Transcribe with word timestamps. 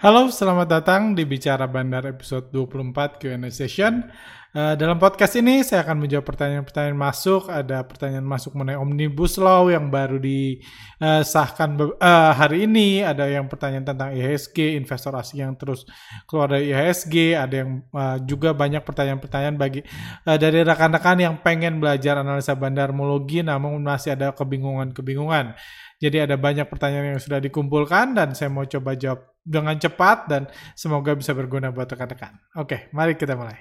Halo, 0.00 0.32
selamat 0.32 0.80
datang 0.80 1.12
di 1.12 1.28
Bicara 1.28 1.68
Bandar 1.68 2.08
episode 2.08 2.48
24 2.56 3.20
Q&A 3.20 3.52
session. 3.52 4.08
Uh, 4.56 4.72
dalam 4.72 4.96
podcast 4.96 5.36
ini 5.36 5.60
saya 5.60 5.84
akan 5.84 6.00
menjawab 6.00 6.24
pertanyaan-pertanyaan 6.24 6.96
masuk. 6.96 7.52
Ada 7.52 7.84
pertanyaan 7.84 8.24
masuk 8.24 8.56
mengenai 8.56 8.80
Omnibus 8.80 9.36
Law 9.36 9.68
yang 9.68 9.92
baru 9.92 10.16
disahkan 10.16 12.00
uh, 12.00 12.32
hari 12.32 12.64
ini. 12.64 13.04
Ada 13.04 13.28
yang 13.28 13.44
pertanyaan 13.44 13.92
tentang 13.92 14.16
IHSG, 14.16 14.80
investor 14.80 15.12
asing 15.20 15.44
yang 15.44 15.52
terus 15.60 15.84
keluar 16.24 16.48
dari 16.48 16.72
IHSG. 16.72 17.36
Ada 17.36 17.54
yang 17.60 17.84
uh, 17.92 18.16
juga 18.24 18.56
banyak 18.56 18.80
pertanyaan-pertanyaan 18.80 19.60
bagi 19.60 19.84
uh, 20.24 20.40
dari 20.40 20.64
rekan-rekan 20.64 21.20
yang 21.20 21.34
pengen 21.44 21.76
belajar 21.76 22.24
analisa 22.24 22.56
bandarmologi 22.56 23.44
namun 23.44 23.76
masih 23.84 24.16
ada 24.16 24.32
kebingungan-kebingungan. 24.32 25.60
Jadi 26.00 26.16
ada 26.24 26.40
banyak 26.40 26.64
pertanyaan 26.64 27.12
yang 27.12 27.20
sudah 27.20 27.44
dikumpulkan 27.44 28.16
dan 28.16 28.32
saya 28.32 28.48
mau 28.48 28.64
coba 28.64 28.96
jawab 28.96 29.36
dengan 29.50 29.74
cepat 29.74 30.30
dan 30.30 30.46
semoga 30.78 31.18
bisa 31.18 31.34
berguna 31.34 31.74
buat 31.74 31.90
rekan-rekan. 31.90 32.38
Oke, 32.54 32.86
mari 32.94 33.18
kita 33.18 33.34
mulai. 33.34 33.58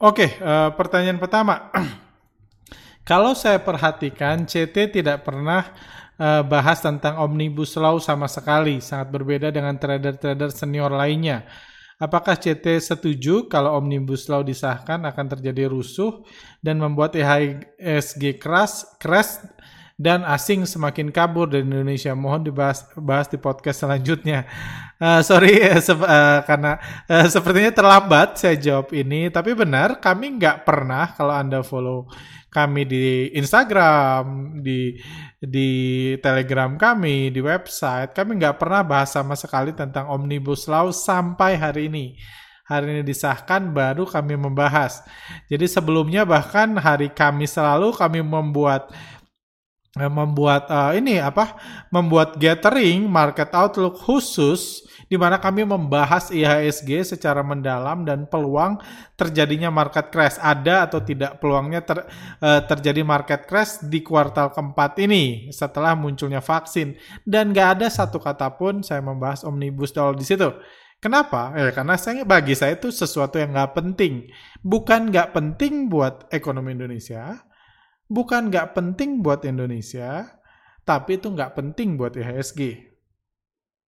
Oke, 0.00 0.40
uh, 0.40 0.72
pertanyaan 0.72 1.20
pertama. 1.20 1.68
Kalau 3.08 3.36
saya 3.36 3.60
perhatikan, 3.60 4.48
CT 4.48 4.96
tidak 4.96 5.22
pernah 5.28 5.76
uh, 6.16 6.42
bahas 6.42 6.80
tentang 6.80 7.20
Omnibus 7.20 7.76
Law 7.76 8.00
sama 8.00 8.26
sekali, 8.26 8.80
sangat 8.80 9.12
berbeda 9.12 9.52
dengan 9.52 9.76
trader-trader 9.76 10.50
senior 10.50 10.90
lainnya. 10.90 11.44
Apakah 11.96 12.36
CT 12.36 12.76
setuju 12.76 13.48
kalau 13.48 13.80
Omnibus 13.80 14.28
Law 14.28 14.44
disahkan 14.44 15.00
akan 15.08 15.26
terjadi 15.32 15.64
rusuh 15.64 16.28
dan 16.60 16.76
membuat 16.76 17.16
IHSG 17.16 18.36
keras, 18.36 18.84
crash 19.00 19.40
dan 19.96 20.28
asing 20.28 20.68
semakin 20.68 21.08
kabur 21.08 21.48
dari 21.48 21.64
Indonesia. 21.64 22.12
Mohon 22.12 22.52
dibahas 22.52 22.84
bahas 23.00 23.26
di 23.32 23.40
podcast 23.40 23.80
selanjutnya. 23.80 24.44
Uh, 25.00 25.20
sorry 25.24 25.56
uh, 25.60 25.80
se 25.80 25.92
uh, 25.92 26.40
karena 26.44 26.76
uh, 27.08 27.24
sepertinya 27.28 27.72
terlambat 27.72 28.36
saya 28.36 28.56
jawab 28.60 28.92
ini, 28.92 29.32
tapi 29.32 29.56
benar 29.56 30.00
kami 30.00 30.36
nggak 30.36 30.68
pernah 30.68 31.16
kalau 31.16 31.32
anda 31.32 31.64
follow 31.64 32.08
kami 32.52 32.88
di 32.88 33.32
Instagram, 33.36 34.56
di 34.60 35.00
di 35.40 35.68
Telegram 36.20 36.76
kami, 36.76 37.32
di 37.32 37.40
website, 37.40 38.12
kami 38.12 38.40
nggak 38.40 38.56
pernah 38.56 38.84
bahas 38.84 39.12
sama 39.12 39.36
sekali 39.36 39.72
tentang 39.72 40.08
omnibus 40.12 40.68
law 40.68 40.92
sampai 40.92 41.56
hari 41.56 41.88
ini 41.88 42.16
hari 42.66 42.98
ini 42.98 43.02
disahkan 43.06 43.70
baru 43.70 44.02
kami 44.10 44.34
membahas. 44.34 45.06
Jadi 45.46 45.70
sebelumnya 45.70 46.26
bahkan 46.26 46.74
hari 46.74 47.14
Kamis 47.14 47.54
selalu 47.54 47.94
kami 47.94 48.26
membuat 48.26 48.90
Eh, 48.90 49.15
membuat 49.96 50.68
uh, 50.68 50.92
ini 50.92 51.16
apa 51.16 51.56
membuat 51.88 52.36
gathering 52.36 53.08
market 53.08 53.48
outlook 53.56 53.96
khusus 53.96 54.84
di 55.08 55.16
mana 55.16 55.40
kami 55.40 55.64
membahas 55.64 56.28
IHSG 56.28 57.16
secara 57.16 57.40
mendalam 57.40 58.04
dan 58.04 58.28
peluang 58.28 58.76
terjadinya 59.16 59.72
market 59.72 60.12
crash 60.12 60.36
ada 60.36 60.84
atau 60.84 61.00
tidak 61.00 61.40
peluangnya 61.40 61.80
ter, 61.80 62.04
uh, 62.44 62.60
terjadi 62.68 63.00
market 63.06 63.48
crash 63.48 63.80
di 63.80 64.04
kuartal 64.04 64.52
keempat 64.52 65.00
ini 65.00 65.48
setelah 65.48 65.96
munculnya 65.96 66.44
vaksin 66.44 66.98
dan 67.24 67.56
gak 67.56 67.80
ada 67.80 67.88
satu 67.88 68.20
kata 68.20 68.52
pun 68.60 68.84
saya 68.84 69.00
membahas 69.00 69.48
omnibus 69.48 69.96
law 69.96 70.12
di 70.12 70.26
situ. 70.28 70.52
Kenapa? 70.96 71.52
Karena 71.76 71.94
saya 72.00 72.24
bagi 72.24 72.56
saya 72.56 72.74
itu 72.74 72.88
sesuatu 72.88 73.36
yang 73.36 73.52
nggak 73.52 73.76
penting. 73.76 74.32
Bukan 74.64 75.12
nggak 75.12 75.36
penting 75.36 75.92
buat 75.92 76.24
ekonomi 76.32 76.72
Indonesia, 76.72 77.46
bukan 78.06 78.50
nggak 78.50 78.74
penting 78.74 79.22
buat 79.22 79.42
Indonesia, 79.46 80.26
tapi 80.86 81.18
itu 81.18 81.30
nggak 81.30 81.58
penting 81.58 81.98
buat 81.98 82.14
IHSG. 82.14 82.60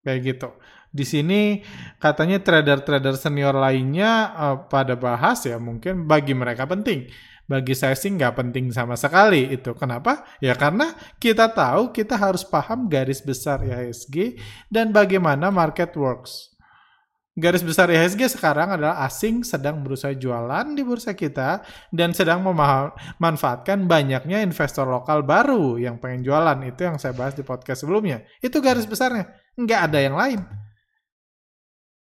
Kayak 0.03 0.19
gitu. 0.23 0.49
Di 0.89 1.05
sini 1.05 1.61
katanya 2.01 2.41
trader-trader 2.41 3.13
senior 3.13 3.53
lainnya 3.53 4.33
uh, 4.33 4.57
pada 4.65 4.97
bahas 4.97 5.45
ya 5.45 5.61
mungkin 5.61 6.09
bagi 6.09 6.33
mereka 6.33 6.65
penting. 6.65 7.07
Bagi 7.49 7.73
saya 7.73 7.97
sih 7.97 8.13
nggak 8.13 8.37
penting 8.37 8.69
sama 8.69 8.93
sekali 8.93 9.49
itu. 9.49 9.73
Kenapa? 9.73 10.25
Ya 10.37 10.53
karena 10.53 10.93
kita 11.17 11.49
tahu 11.49 11.93
kita 11.93 12.13
harus 12.13 12.45
paham 12.45 12.85
garis 12.85 13.21
besar 13.25 13.65
IHSG 13.65 14.37
dan 14.69 14.93
bagaimana 14.93 15.49
market 15.49 15.93
works. 15.97 16.58
Garis 17.39 17.63
besar 17.63 17.87
IHSG 17.87 18.35
sekarang 18.35 18.75
adalah 18.75 18.99
asing 19.07 19.47
sedang 19.47 19.79
berusaha 19.79 20.11
jualan 20.11 20.75
di 20.75 20.83
bursa 20.83 21.15
kita 21.15 21.63
dan 21.87 22.11
sedang 22.11 22.43
memanfaatkan 22.43 23.87
banyaknya 23.87 24.43
investor 24.43 24.83
lokal 24.83 25.23
baru 25.23 25.79
yang 25.79 26.03
pengen 26.03 26.27
jualan. 26.27 26.59
Itu 26.67 26.91
yang 26.91 26.99
saya 26.99 27.15
bahas 27.15 27.39
di 27.39 27.47
podcast 27.47 27.87
sebelumnya. 27.87 28.27
Itu 28.43 28.59
garis 28.59 28.83
besarnya. 28.83 29.31
Nggak 29.55 29.81
ada 29.87 29.99
yang 30.03 30.15
lain. 30.19 30.39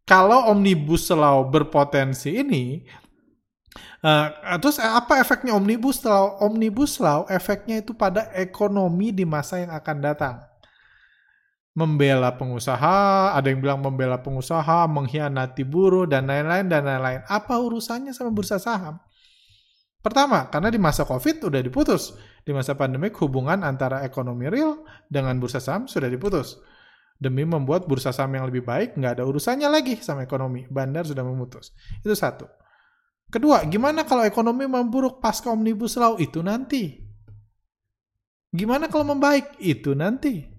Kalau 0.06 0.54
Omnibus 0.54 1.10
Law 1.10 1.50
berpotensi 1.50 2.38
ini, 2.38 2.86
uh, 4.06 4.30
terus 4.62 4.78
apa 4.78 5.18
efeknya 5.18 5.58
Omnibus 5.58 6.06
Law? 6.06 6.46
Omnibus 6.46 7.02
Law 7.02 7.26
efeknya 7.26 7.82
itu 7.82 7.98
pada 7.98 8.30
ekonomi 8.38 9.10
di 9.10 9.26
masa 9.26 9.66
yang 9.66 9.74
akan 9.74 9.98
datang 9.98 10.53
membela 11.74 12.38
pengusaha, 12.38 13.34
ada 13.34 13.50
yang 13.50 13.60
bilang 13.60 13.82
membela 13.82 14.22
pengusaha, 14.22 14.86
mengkhianati 14.86 15.66
buruh, 15.66 16.06
dan 16.06 16.30
lain-lain, 16.30 16.70
dan 16.70 16.86
lain-lain. 16.86 17.26
Apa 17.26 17.58
urusannya 17.58 18.14
sama 18.14 18.30
bursa 18.30 18.62
saham? 18.62 19.02
Pertama, 20.06 20.52
karena 20.54 20.70
di 20.70 20.78
masa 20.78 21.02
COVID 21.08 21.50
udah 21.50 21.62
diputus. 21.66 22.14
Di 22.46 22.54
masa 22.54 22.78
pandemik, 22.78 23.18
hubungan 23.24 23.66
antara 23.66 24.06
ekonomi 24.06 24.46
real 24.52 24.86
dengan 25.10 25.40
bursa 25.42 25.58
saham 25.58 25.90
sudah 25.90 26.12
diputus. 26.12 26.62
Demi 27.18 27.48
membuat 27.48 27.90
bursa 27.90 28.14
saham 28.14 28.38
yang 28.38 28.46
lebih 28.46 28.62
baik, 28.68 28.94
nggak 29.00 29.18
ada 29.18 29.24
urusannya 29.26 29.66
lagi 29.72 29.98
sama 29.98 30.28
ekonomi. 30.28 30.68
Bandar 30.70 31.08
sudah 31.10 31.26
memutus. 31.26 31.74
Itu 32.04 32.14
satu. 32.14 32.46
Kedua, 33.34 33.66
gimana 33.66 34.06
kalau 34.06 34.22
ekonomi 34.28 34.70
memburuk 34.70 35.18
pasca 35.18 35.50
Omnibus 35.50 35.98
Law? 35.98 36.22
Itu 36.22 36.46
nanti. 36.46 37.02
Gimana 38.54 38.92
kalau 38.92 39.10
membaik? 39.18 39.58
Itu 39.58 39.98
nanti. 39.98 40.53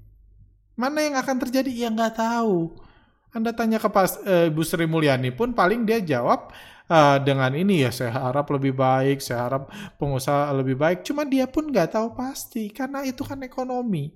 Mana 0.74 1.06
yang 1.06 1.14
akan 1.14 1.36
terjadi? 1.46 1.70
Ya 1.70 1.88
nggak 1.90 2.18
tahu. 2.18 2.74
Anda 3.34 3.50
tanya 3.50 3.82
ke 3.82 3.90
pas, 3.90 4.14
uh, 4.22 4.46
Ibu 4.46 4.62
Sri 4.62 4.86
Mulyani 4.86 5.34
pun 5.34 5.50
paling 5.50 5.82
dia 5.82 5.98
jawab 5.98 6.54
uh, 6.86 7.18
dengan 7.18 7.50
ini 7.54 7.82
ya 7.82 7.90
saya 7.90 8.14
harap 8.14 8.46
lebih 8.54 8.78
baik, 8.78 9.18
saya 9.18 9.50
harap 9.50 9.70
pengusaha 9.98 10.54
lebih 10.54 10.78
baik. 10.78 11.02
Cuma 11.02 11.26
dia 11.26 11.50
pun 11.50 11.66
nggak 11.66 11.98
tahu 11.98 12.14
pasti 12.14 12.70
karena 12.70 13.02
itu 13.02 13.26
kan 13.26 13.42
ekonomi. 13.42 14.14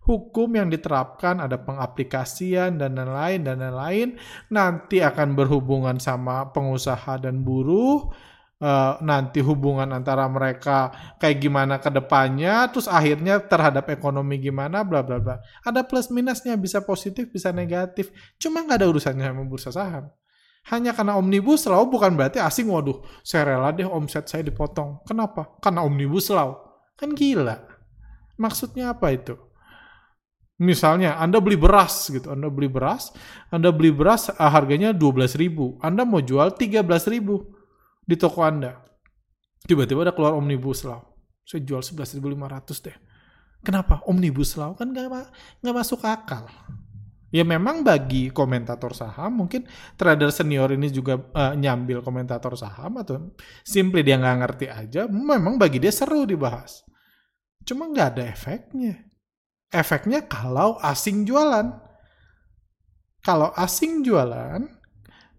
Hukum 0.00 0.48
yang 0.56 0.72
diterapkan 0.72 1.44
ada 1.44 1.60
pengaplikasian 1.60 2.80
dan 2.80 2.96
lain-lain 2.96 3.44
dan 3.44 3.60
lain-lain 3.60 4.08
nanti 4.48 5.04
akan 5.04 5.36
berhubungan 5.36 6.00
sama 6.00 6.48
pengusaha 6.50 7.20
dan 7.20 7.44
buruh 7.44 8.08
uh, 8.60 9.00
nanti 9.00 9.40
hubungan 9.40 9.88
antara 9.90 10.28
mereka 10.28 10.92
kayak 11.16 11.36
gimana 11.40 11.80
ke 11.80 11.88
depannya, 11.88 12.68
terus 12.70 12.86
akhirnya 12.86 13.40
terhadap 13.40 13.88
ekonomi 13.88 14.38
gimana, 14.38 14.84
bla 14.84 15.00
bla 15.00 15.18
bla. 15.18 15.40
Ada 15.64 15.82
plus 15.82 16.12
minusnya, 16.12 16.54
bisa 16.60 16.84
positif, 16.84 17.32
bisa 17.32 17.50
negatif. 17.50 18.12
Cuma 18.36 18.62
nggak 18.62 18.78
ada 18.84 18.86
urusannya 18.86 19.24
sama 19.24 19.42
bursa 19.48 19.72
saham. 19.72 20.12
Hanya 20.68 20.92
karena 20.92 21.16
omnibus 21.16 21.64
law 21.64 21.88
bukan 21.88 22.12
berarti 22.14 22.36
asing, 22.36 22.68
waduh, 22.68 23.00
saya 23.24 23.56
rela 23.56 23.72
deh 23.72 23.88
omset 23.88 24.28
saya 24.28 24.44
dipotong. 24.44 25.00
Kenapa? 25.08 25.56
Karena 25.58 25.80
omnibus 25.80 26.28
law. 26.28 26.60
Kan 27.00 27.16
gila. 27.16 27.64
Maksudnya 28.36 28.92
apa 28.92 29.08
itu? 29.08 29.40
Misalnya 30.60 31.16
Anda 31.16 31.40
beli 31.40 31.56
beras 31.56 32.12
gitu, 32.12 32.28
Anda 32.36 32.52
beli 32.52 32.68
beras, 32.68 33.16
Anda 33.48 33.72
beli 33.72 33.96
beras 33.96 34.28
uh, 34.28 34.52
harganya 34.52 34.92
12.000, 34.92 35.80
Anda 35.80 36.04
mau 36.04 36.20
jual 36.20 36.52
13.000 36.52 37.59
di 38.10 38.18
toko 38.18 38.42
Anda. 38.42 38.74
Tiba-tiba 39.62 40.02
ada 40.02 40.10
keluar 40.10 40.34
Omnibus 40.34 40.82
Law. 40.82 40.98
Saya 41.46 41.62
jual 41.62 41.78
11.500 41.78 42.18
deh. 42.82 42.96
Kenapa? 43.62 44.02
Omnibus 44.10 44.58
Law 44.58 44.74
kan 44.74 44.90
nggak 44.90 45.06
nggak 45.62 45.74
masuk 45.76 46.02
akal. 46.02 46.50
Ya 47.30 47.46
memang 47.46 47.86
bagi 47.86 48.34
komentator 48.34 48.90
saham 48.90 49.46
mungkin 49.46 49.62
trader 49.94 50.34
senior 50.34 50.74
ini 50.74 50.90
juga 50.90 51.14
uh, 51.14 51.54
nyambil 51.54 52.02
komentator 52.02 52.58
saham 52.58 52.98
atau 52.98 53.30
simply 53.62 54.02
dia 54.02 54.18
nggak 54.18 54.38
ngerti 54.42 54.66
aja. 54.66 55.06
Memang 55.06 55.54
bagi 55.54 55.78
dia 55.78 55.94
seru 55.94 56.26
dibahas. 56.26 56.82
Cuma 57.62 57.86
nggak 57.86 58.18
ada 58.18 58.24
efeknya. 58.26 59.06
Efeknya 59.70 60.26
kalau 60.26 60.82
asing 60.82 61.22
jualan. 61.22 61.70
Kalau 63.20 63.52
asing 63.54 64.02
jualan, 64.02 64.79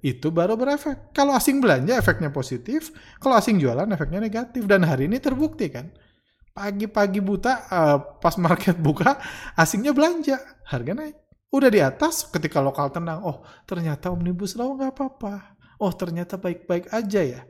itu 0.02 0.34
baru 0.34 0.58
berefek. 0.58 1.14
Kalau 1.14 1.38
asing 1.38 1.62
belanja 1.62 1.94
efeknya 1.94 2.34
positif, 2.34 2.90
kalau 3.22 3.38
asing 3.38 3.62
jualan 3.62 3.86
efeknya 3.94 4.18
negatif. 4.18 4.66
Dan 4.66 4.82
hari 4.82 5.06
ini 5.06 5.22
terbukti 5.22 5.70
kan. 5.70 5.94
Pagi-pagi 6.52 7.22
buta 7.24 7.54
uh, 7.72 7.98
pas 8.20 8.36
market 8.36 8.76
buka 8.76 9.16
asingnya 9.56 9.96
belanja, 9.96 10.42
harga 10.68 10.92
naik. 10.92 11.16
Udah 11.54 11.70
di 11.72 11.80
atas 11.80 12.28
ketika 12.28 12.60
lokal 12.60 12.92
tenang, 12.92 13.24
oh 13.24 13.46
ternyata 13.64 14.12
omnibus 14.12 14.58
law 14.60 14.76
nggak 14.76 14.92
apa-apa. 14.92 15.56
Oh 15.80 15.94
ternyata 15.96 16.36
baik-baik 16.36 16.92
aja 16.92 17.22
ya. 17.24 17.42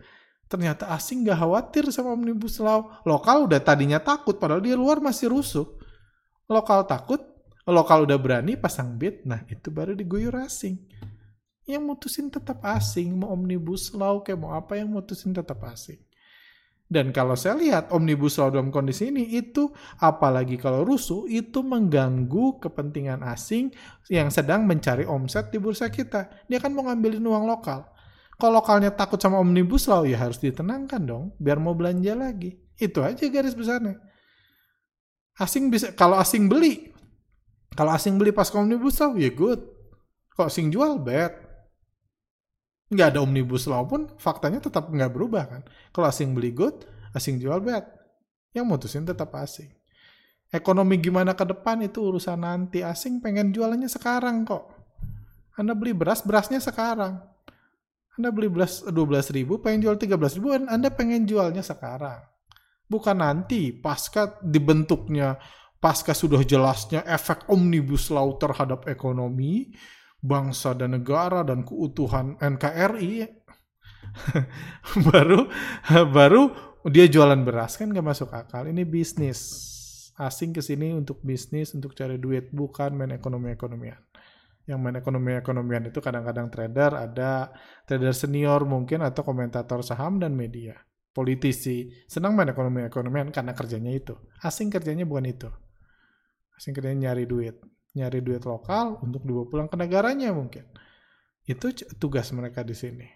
Ternyata 0.46 0.92
asing 0.94 1.26
nggak 1.26 1.40
khawatir 1.40 1.90
sama 1.90 2.14
omnibus 2.14 2.62
law. 2.62 3.02
Lokal 3.08 3.50
udah 3.50 3.58
tadinya 3.64 3.98
takut, 3.98 4.38
padahal 4.38 4.62
di 4.62 4.76
luar 4.76 5.02
masih 5.02 5.34
rusuh. 5.34 5.66
Lokal 6.46 6.86
takut, 6.86 7.24
lokal 7.66 8.06
udah 8.06 8.18
berani 8.22 8.54
pasang 8.60 9.00
bid, 9.00 9.24
nah 9.26 9.42
itu 9.48 9.72
baru 9.72 9.96
diguyur 9.98 10.36
asing 10.46 10.78
Yang 11.72 11.84
mutusin 11.88 12.28
tetap 12.28 12.60
asing, 12.68 13.16
mau 13.16 13.32
omnibus 13.32 13.96
law 13.96 14.20
kayak 14.20 14.40
mau 14.44 14.52
apa 14.52 14.76
yang 14.76 14.92
mutusin 14.92 15.32
tetap 15.32 15.64
asing. 15.64 16.04
Dan 16.92 17.16
kalau 17.16 17.40
saya 17.40 17.56
lihat 17.56 17.88
omnibus 17.96 18.36
law 18.36 18.52
dalam 18.52 18.68
kondisi 18.68 19.08
ini 19.08 19.24
itu 19.40 19.72
apalagi 19.96 20.60
kalau 20.60 20.84
rusuh 20.84 21.24
itu 21.32 21.64
mengganggu 21.64 22.60
kepentingan 22.60 23.24
asing 23.32 23.72
yang 24.12 24.28
sedang 24.28 24.68
mencari 24.68 25.08
omset 25.08 25.56
di 25.56 25.58
bursa 25.64 25.88
kita. 25.88 26.28
Dia 26.52 26.60
kan 26.60 26.76
mau 26.76 26.84
ngambilin 26.84 27.24
uang 27.24 27.48
lokal. 27.48 27.88
Kalau 28.36 28.60
lokalnya 28.60 28.92
takut 28.92 29.16
sama 29.24 29.40
omnibus 29.40 29.88
law 29.88 30.04
ya 30.04 30.20
harus 30.20 30.36
ditenangkan 30.44 31.00
dong 31.00 31.32
biar 31.40 31.64
mau 31.64 31.72
belanja 31.72 32.12
lagi. 32.12 32.60
Itu 32.76 33.00
aja 33.08 33.24
garis 33.32 33.56
besarnya. 33.56 33.96
Asing 35.40 35.72
bisa 35.72 35.96
kalau 35.96 36.20
asing 36.20 36.52
beli 36.52 36.92
kalau 37.72 37.96
asing 37.96 38.20
beli 38.20 38.36
pas 38.36 38.52
omnibus 38.52 39.00
law 39.00 39.16
ya 39.16 39.32
good. 39.32 39.64
Kalau 40.36 40.52
asing 40.52 40.68
jual 40.68 41.00
bad 41.00 41.41
nggak 42.92 43.16
ada 43.16 43.20
omnibus 43.24 43.66
law 43.72 43.88
pun 43.88 44.12
faktanya 44.20 44.60
tetap 44.60 44.92
nggak 44.92 45.16
berubah 45.16 45.44
kan. 45.48 45.62
Kalau 45.96 46.12
asing 46.12 46.36
beli 46.36 46.52
good, 46.52 46.84
asing 47.16 47.40
jual 47.40 47.64
bad. 47.64 47.88
Yang 48.52 48.66
mutusin 48.68 49.08
tetap 49.08 49.32
asing. 49.40 49.72
Ekonomi 50.52 51.00
gimana 51.00 51.32
ke 51.32 51.48
depan 51.48 51.80
itu 51.80 52.04
urusan 52.04 52.44
nanti. 52.44 52.84
Asing 52.84 53.24
pengen 53.24 53.56
jualannya 53.56 53.88
sekarang 53.88 54.44
kok. 54.44 54.68
Anda 55.56 55.72
beli 55.72 55.96
beras, 55.96 56.20
berasnya 56.20 56.60
sekarang. 56.60 57.24
Anda 58.20 58.28
beli 58.36 58.52
beras 58.52 58.84
12 58.84 59.32
ribu, 59.32 59.64
pengen 59.64 59.88
jual 59.88 59.96
13 59.96 60.36
ribu, 60.36 60.52
Anda 60.52 60.92
pengen 60.92 61.24
jualnya 61.24 61.64
sekarang. 61.64 62.28
Bukan 62.92 63.24
nanti, 63.24 63.72
pasca 63.72 64.36
dibentuknya, 64.44 65.40
pasca 65.80 66.12
sudah 66.12 66.44
jelasnya 66.44 67.08
efek 67.08 67.48
omnibus 67.48 68.12
law 68.12 68.36
terhadap 68.36 68.84
ekonomi, 68.92 69.72
bangsa 70.22 70.78
dan 70.78 70.94
negara 70.96 71.42
dan 71.42 71.66
keutuhan 71.66 72.38
NKRI 72.38 73.26
baru 75.10 75.50
baru 76.14 76.42
dia 76.90 77.10
jualan 77.10 77.42
beras 77.42 77.78
kan 77.78 77.90
gak 77.90 78.06
masuk 78.06 78.30
akal. 78.34 78.66
Ini 78.70 78.86
bisnis. 78.86 79.70
Asing 80.22 80.54
ke 80.54 80.62
sini 80.62 80.94
untuk 80.94 81.22
bisnis 81.26 81.74
untuk 81.74 81.98
cari 81.98 82.22
duit 82.22 82.54
bukan 82.54 82.94
main 82.94 83.10
ekonomi 83.18 83.50
ekonomian 83.50 83.98
yang 84.70 84.78
main 84.78 84.94
ekonomi 84.94 85.34
ekonomian 85.34 85.90
itu 85.90 85.98
kadang-kadang 85.98 86.54
trader 86.54 86.94
ada 86.94 87.50
trader 87.90 88.14
senior 88.14 88.62
mungkin 88.70 89.02
atau 89.02 89.26
komentator 89.26 89.82
saham 89.82 90.22
dan 90.22 90.38
media. 90.38 90.78
Politisi 91.12 91.92
senang 92.06 92.38
main 92.38 92.54
ekonomi 92.54 92.86
ekonomian 92.86 93.34
karena 93.34 93.52
kerjanya 93.58 93.92
itu. 93.92 94.16
Asing 94.46 94.70
kerjanya 94.70 95.04
bukan 95.04 95.28
itu. 95.28 95.50
Asing 96.56 96.78
kerjanya 96.78 97.10
nyari 97.10 97.26
duit 97.26 97.58
nyari 97.92 98.20
duit 98.24 98.44
lokal 98.48 99.00
untuk 99.04 99.24
dibawa 99.28 99.46
pulang 99.48 99.68
ke 99.68 99.76
negaranya 99.76 100.32
mungkin. 100.32 100.64
Itu 101.44 101.74
tugas 102.00 102.32
mereka 102.32 102.64
di 102.64 102.76
sini. 102.78 103.08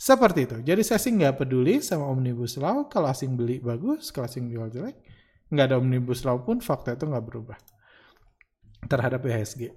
Seperti 0.00 0.48
itu. 0.48 0.56
Jadi 0.64 0.80
saya 0.80 0.96
sih 0.96 1.12
nggak 1.12 1.44
peduli 1.44 1.84
sama 1.84 2.08
omnibus 2.08 2.56
law. 2.56 2.88
Kalau 2.88 3.12
asing 3.12 3.36
beli 3.36 3.60
bagus, 3.60 4.08
kalau 4.08 4.24
asing 4.24 4.48
jual 4.48 4.72
jelek. 4.72 4.96
Nggak 5.52 5.66
ada 5.70 5.76
omnibus 5.76 6.24
law 6.24 6.40
pun 6.40 6.64
fakta 6.64 6.96
itu 6.96 7.04
nggak 7.04 7.26
berubah 7.26 7.58
terhadap 8.88 9.20
IHSG. 9.20 9.76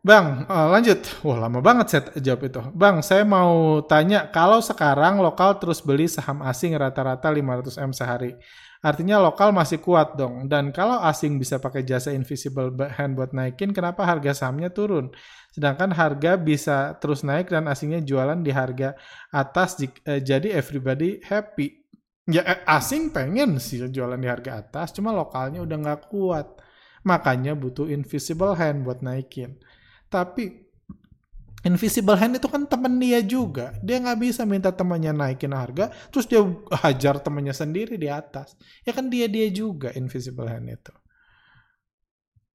Bang, 0.00 0.48
uh, 0.48 0.72
lanjut. 0.72 1.04
Wah, 1.20 1.44
lama 1.44 1.60
banget 1.60 1.86
saya 1.92 2.02
jawab 2.16 2.48
itu. 2.48 2.60
Bang, 2.72 3.04
saya 3.04 3.20
mau 3.28 3.84
tanya, 3.84 4.32
kalau 4.32 4.64
sekarang 4.64 5.20
lokal 5.20 5.60
terus 5.60 5.84
beli 5.84 6.08
saham 6.08 6.40
asing 6.40 6.72
rata-rata 6.72 7.28
500M 7.28 7.92
sehari, 7.92 8.32
Artinya 8.80 9.20
lokal 9.20 9.52
masih 9.52 9.76
kuat 9.84 10.16
dong. 10.16 10.48
Dan 10.48 10.72
kalau 10.72 10.96
asing 11.04 11.36
bisa 11.36 11.60
pakai 11.60 11.84
jasa 11.84 12.16
invisible 12.16 12.72
hand 12.96 13.12
buat 13.12 13.36
naikin, 13.36 13.76
kenapa 13.76 14.08
harga 14.08 14.32
sahamnya 14.32 14.72
turun? 14.72 15.12
Sedangkan 15.52 15.92
harga 15.92 16.40
bisa 16.40 16.96
terus 16.96 17.20
naik 17.20 17.52
dan 17.52 17.68
asingnya 17.68 18.00
jualan 18.00 18.40
di 18.40 18.48
harga 18.48 18.96
atas, 19.28 19.76
eh, 19.84 20.24
jadi 20.24 20.56
everybody 20.56 21.20
happy. 21.20 21.76
Ya 22.24 22.40
eh, 22.40 22.64
asing 22.64 23.12
pengen 23.12 23.60
sih 23.60 23.84
jualan 23.84 24.16
di 24.16 24.28
harga 24.28 24.64
atas, 24.64 24.96
cuma 24.96 25.12
lokalnya 25.12 25.60
udah 25.60 25.76
nggak 25.76 26.00
kuat. 26.08 26.48
Makanya 27.04 27.52
butuh 27.52 27.84
invisible 27.84 28.56
hand 28.56 28.88
buat 28.88 29.04
naikin. 29.04 29.60
Tapi 30.08 30.69
Invisible 31.60 32.16
hand 32.16 32.40
itu 32.40 32.48
kan 32.48 32.64
temen 32.64 32.96
dia 32.96 33.20
juga. 33.20 33.76
Dia 33.84 34.00
nggak 34.00 34.18
bisa 34.20 34.48
minta 34.48 34.72
temannya 34.72 35.12
naikin 35.12 35.52
harga, 35.52 35.92
terus 36.08 36.24
dia 36.24 36.40
hajar 36.80 37.20
temannya 37.20 37.52
sendiri 37.52 38.00
di 38.00 38.08
atas. 38.08 38.56
Ya 38.80 38.96
kan 38.96 39.12
dia 39.12 39.28
dia 39.28 39.44
juga 39.52 39.92
invisible 39.92 40.48
hand 40.48 40.72
itu. 40.72 40.92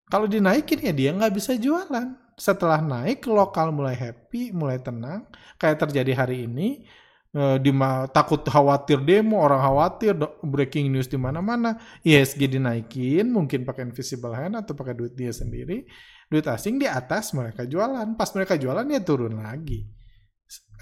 Kalau 0.07 0.23
dinaikin 0.23 0.79
ya 0.79 0.95
dia 0.95 1.11
nggak 1.11 1.35
bisa 1.35 1.51
jualan. 1.59 2.15
Setelah 2.39 2.79
naik 2.79 3.27
lokal 3.27 3.75
mulai 3.75 3.93
happy, 3.99 4.55
mulai 4.55 4.79
tenang. 4.79 5.27
Kayak 5.59 5.83
terjadi 5.83 6.23
hari 6.23 6.47
ini, 6.47 6.87
eh, 7.35 7.57
di 7.59 7.75
takut 8.15 8.39
khawatir 8.39 9.03
demo, 9.03 9.43
orang 9.43 9.59
khawatir 9.59 10.15
breaking 10.47 10.95
news 10.95 11.11
di 11.11 11.19
mana-mana. 11.19 11.75
ISG 12.07 12.47
dinaikin, 12.47 13.27
mungkin 13.27 13.67
pakai 13.67 13.83
invisible 13.83 14.31
hand 14.31 14.55
atau 14.63 14.71
pakai 14.71 14.95
duit 14.95 15.11
dia 15.11 15.35
sendiri 15.35 15.83
duit 16.31 16.45
asing 16.47 16.79
di 16.79 16.87
atas 16.87 17.31
mereka 17.33 17.63
jualan. 17.67 18.15
Pas 18.15 18.29
mereka 18.35 18.59
jualan 18.59 18.85
ya 18.87 19.01
turun 19.03 19.39
lagi. 19.39 19.83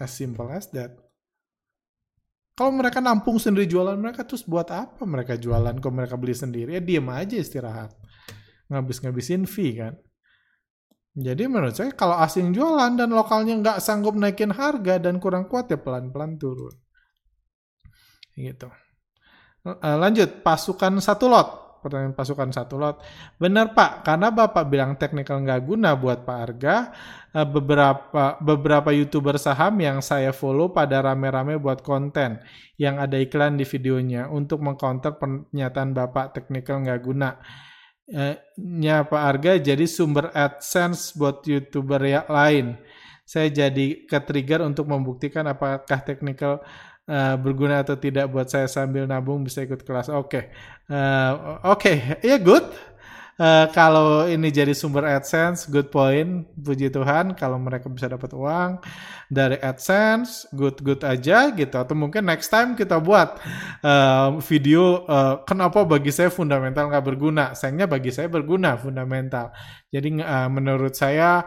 As 0.02 0.12
simple 0.12 0.50
as 0.50 0.68
that. 0.74 0.98
Kalau 2.52 2.76
mereka 2.76 3.00
nampung 3.00 3.40
sendiri 3.40 3.66
jualan 3.66 3.96
mereka 3.98 4.28
terus 4.28 4.44
buat 4.46 4.70
apa 4.70 5.02
mereka 5.08 5.40
jualan 5.40 5.82
kalau 5.82 5.94
mereka 5.98 6.20
beli 6.20 6.36
sendiri 6.36 6.78
ya 6.78 6.82
diem 6.84 7.08
aja 7.10 7.38
istirahat. 7.40 7.96
Ngabis-ngabisin 8.70 9.48
fee 9.48 9.80
kan. 9.80 9.96
Jadi 11.12 11.44
menurut 11.48 11.76
saya 11.76 11.92
kalau 11.92 12.16
asing 12.20 12.56
jualan 12.56 12.96
dan 12.96 13.12
lokalnya 13.12 13.60
nggak 13.60 13.78
sanggup 13.84 14.16
naikin 14.16 14.52
harga 14.52 14.96
dan 15.00 15.20
kurang 15.20 15.48
kuat 15.52 15.68
ya 15.68 15.80
pelan-pelan 15.80 16.40
turun. 16.40 16.72
Gitu. 18.32 18.68
Lanjut, 19.84 20.42
pasukan 20.42 20.98
satu 21.04 21.30
lot 21.30 21.50
pertanyaan 21.81 22.13
pasukan 22.16 22.54
satu 22.54 22.78
lot. 22.78 23.01
Benar 23.36 23.74
Pak, 23.74 24.06
karena 24.06 24.30
Bapak 24.30 24.69
bilang 24.69 24.95
teknikal 24.95 25.42
nggak 25.42 25.62
guna 25.66 25.98
buat 25.98 26.24
Pak 26.24 26.38
Arga, 26.38 26.75
eh, 27.33 27.48
beberapa 27.50 28.38
beberapa 28.39 28.94
youtuber 28.94 29.36
saham 29.42 29.81
yang 29.81 30.00
saya 30.00 30.31
follow 30.31 30.69
pada 30.69 31.01
rame-rame 31.01 31.57
buat 31.57 31.81
konten 31.81 32.39
yang 32.78 33.01
ada 33.01 33.18
iklan 33.18 33.57
di 33.57 33.66
videonya 33.66 34.30
untuk 34.30 34.62
mengcounter 34.62 35.18
pernyataan 35.18 35.92
Bapak 35.92 36.38
teknikal 36.38 36.86
nggak 36.86 37.01
guna. 37.01 37.42
Eh, 38.12 38.36
nya 38.60 39.07
Pak 39.07 39.24
Arga 39.24 39.51
jadi 39.57 39.88
sumber 39.88 40.30
AdSense 40.36 41.16
buat 41.18 41.42
youtuber 41.48 42.04
yang 42.04 42.28
lain. 42.28 42.66
Saya 43.24 43.48
jadi 43.48 44.04
ke-trigger 44.04 44.60
untuk 44.68 44.92
membuktikan 44.92 45.47
apakah 45.47 46.04
teknikal 46.04 46.59
uh, 47.11 47.35
berguna 47.35 47.83
atau 47.83 47.99
tidak 47.99 48.31
buat 48.31 48.47
saya 48.47 48.71
sambil 48.71 49.03
nabung 49.03 49.44
bisa 49.44 49.68
ikut 49.68 49.83
kelas. 49.83 50.07
Oke, 50.07 50.23
okay. 50.23 50.44
uh, 50.87 51.59
oke, 51.68 51.83
okay. 51.83 51.95
ya 52.23 52.39
good. 52.39 52.63
Uh, 53.41 53.65
kalau 53.73 54.30
ini 54.30 54.53
jadi 54.53 54.69
sumber 54.69 55.01
AdSense, 55.01 55.65
good 55.65 55.89
point. 55.89 56.45
Puji 56.53 56.94
Tuhan 56.94 57.33
kalau 57.33 57.57
mereka 57.57 57.89
bisa 57.89 58.06
dapat 58.06 58.30
uang 58.37 58.77
dari 59.33 59.57
AdSense, 59.57 60.45
good-good 60.53 61.01
aja 61.01 61.49
gitu. 61.49 61.73
Atau 61.73 61.97
mungkin 61.97 62.30
next 62.30 62.53
time 62.53 62.77
kita 62.77 63.01
buat 63.01 63.41
uh, 63.81 64.37
video 64.45 65.09
uh, 65.09 65.41
kenapa 65.41 65.81
bagi 65.81 66.13
saya 66.13 66.30
fundamental 66.30 66.85
nggak 66.94 67.01
berguna. 67.01 67.57
Sayangnya 67.57 67.89
bagi 67.89 68.13
saya 68.13 68.30
berguna 68.30 68.77
fundamental. 68.77 69.49
Jadi 69.89 70.21
uh, 70.21 70.45
menurut 70.45 70.94
saya 70.94 71.41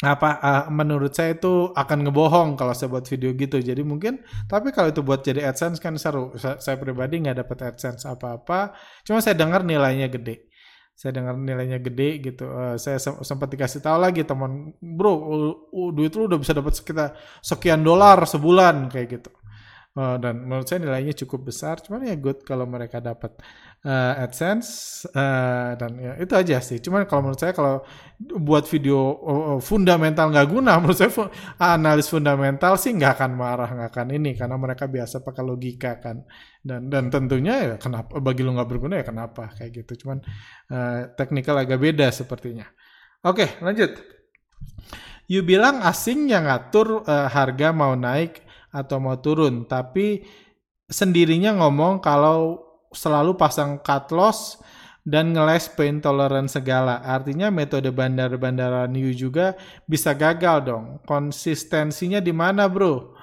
apa 0.00 0.40
uh, 0.40 0.64
menurut 0.72 1.12
saya 1.12 1.36
itu 1.36 1.76
akan 1.76 2.08
ngebohong 2.08 2.56
kalau 2.56 2.72
saya 2.72 2.88
buat 2.88 3.04
video 3.04 3.36
gitu. 3.36 3.60
Jadi 3.60 3.84
mungkin 3.84 4.24
tapi 4.48 4.72
kalau 4.72 4.88
itu 4.88 5.04
buat 5.04 5.20
jadi 5.20 5.52
adsense 5.52 5.76
kan 5.76 6.00
seru. 6.00 6.32
Saya, 6.40 6.56
saya 6.56 6.76
pribadi 6.80 7.20
nggak 7.20 7.44
dapat 7.44 7.58
adsense 7.76 8.08
apa-apa. 8.08 8.72
Cuma 9.04 9.20
saya 9.20 9.36
dengar 9.36 9.60
nilainya 9.60 10.08
gede. 10.08 10.48
Saya 10.96 11.16
dengar 11.16 11.36
nilainya 11.36 11.80
gede 11.80 12.32
gitu. 12.32 12.48
Uh, 12.48 12.76
saya 12.80 12.96
sempat 13.00 13.52
dikasih 13.52 13.84
tahu 13.84 14.00
lagi 14.00 14.24
teman 14.24 14.72
bro 14.80 15.12
uh, 15.12 15.52
uh, 15.68 15.90
duit 15.92 16.12
lu 16.16 16.28
udah 16.28 16.40
bisa 16.40 16.56
dapat 16.56 16.72
sekitar 16.76 17.16
sekian 17.44 17.84
dolar 17.84 18.24
sebulan 18.24 18.88
kayak 18.88 19.20
gitu 19.20 19.30
uh, 19.96 20.16
dan 20.20 20.46
menurut 20.46 20.66
saya 20.66 20.82
nilainya 20.82 21.14
cukup 21.24 21.50
besar 21.50 21.80
cuman 21.82 22.06
ya 22.06 22.14
good 22.18 22.42
kalau 22.46 22.66
mereka 22.66 23.02
dapat 23.02 23.38
uh, 23.84 24.22
AdSense 24.24 25.02
uh, 25.12 25.72
dan 25.76 25.90
ya 25.96 26.12
itu 26.20 26.32
aja 26.36 26.60
sih. 26.60 26.78
Cuman 26.80 27.08
kalau 27.08 27.28
menurut 27.28 27.40
saya 27.40 27.52
kalau 27.56 27.80
buat 28.20 28.68
video 28.68 28.98
uh, 29.24 29.58
fundamental 29.62 30.28
nggak 30.28 30.48
guna, 30.50 30.76
menurut 30.80 30.98
saya 30.98 31.12
fu 31.12 31.24
analis 31.56 32.08
fundamental 32.08 32.76
sih 32.76 32.92
nggak 32.92 33.12
akan 33.20 33.30
marah 33.36 33.70
nggak 33.72 33.90
akan 33.90 34.08
ini 34.16 34.36
karena 34.36 34.56
mereka 34.60 34.84
biasa 34.86 35.24
pakai 35.24 35.42
logika 35.44 35.96
kan 36.00 36.24
dan 36.60 36.92
dan 36.92 37.08
tentunya 37.08 37.54
ya 37.64 37.74
kenapa 37.80 38.20
bagi 38.20 38.44
lo 38.44 38.52
nggak 38.52 38.68
berguna 38.68 38.94
ya 39.00 39.04
kenapa 39.06 39.52
kayak 39.56 39.84
gitu. 39.84 40.06
Cuman 40.06 40.18
uh, 40.72 41.10
teknikal 41.16 41.56
agak 41.56 41.80
beda 41.80 42.12
sepertinya. 42.12 42.68
Oke 43.24 43.60
lanjut. 43.64 43.96
You 45.30 45.46
bilang 45.46 45.78
asing 45.86 46.26
yang 46.26 46.50
ngatur 46.50 47.06
uh, 47.06 47.30
harga 47.30 47.70
mau 47.70 47.94
naik 47.94 48.49
atau 48.70 49.02
mau 49.02 49.18
turun, 49.18 49.66
tapi 49.66 50.22
sendirinya 50.90 51.54
ngomong 51.62 52.02
kalau 52.02 52.66
selalu 52.90 53.38
pasang 53.38 53.78
cut 53.82 54.10
loss 54.10 54.58
dan 55.06 55.32
ngeles 55.32 55.70
pain 55.72 56.02
tolerance 56.02 56.58
segala. 56.58 57.00
Artinya 57.00 57.48
metode 57.48 57.88
bandar-bandara 57.94 58.90
new 58.90 59.10
juga 59.14 59.56
bisa 59.86 60.12
gagal 60.12 60.66
dong. 60.66 60.84
konsistensinya 61.06 62.18
di 62.18 62.34
mana 62.34 62.66
bro? 62.66 63.16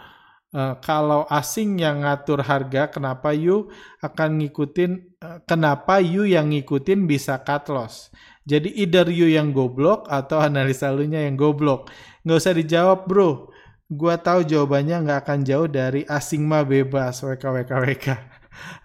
Uh, 0.48 0.80
kalau 0.80 1.28
asing 1.28 1.76
yang 1.84 2.08
ngatur 2.08 2.40
harga, 2.40 2.88
kenapa 2.88 3.36
you 3.36 3.68
akan 4.00 4.40
ngikutin? 4.40 5.20
Uh, 5.20 5.44
kenapa 5.44 6.00
you 6.00 6.24
yang 6.24 6.50
ngikutin 6.50 7.04
bisa 7.04 7.36
cut 7.44 7.68
loss? 7.68 8.10
Jadi 8.48 8.72
either 8.80 9.12
you 9.12 9.28
yang 9.28 9.52
goblok 9.52 10.08
atau 10.08 10.40
analisa 10.40 10.88
lu 10.88 11.04
nya 11.04 11.28
yang 11.28 11.36
goblok. 11.36 11.92
Nggak 12.24 12.38
usah 12.40 12.56
dijawab 12.56 13.00
bro. 13.04 13.52
Gua 13.88 14.20
tahu 14.20 14.44
jawabannya 14.44 15.08
nggak 15.08 15.20
akan 15.24 15.40
jauh 15.48 15.68
dari 15.72 16.04
asing 16.04 16.44
mah 16.44 16.68
bebas. 16.68 17.24
WKWKWK. 17.24 18.08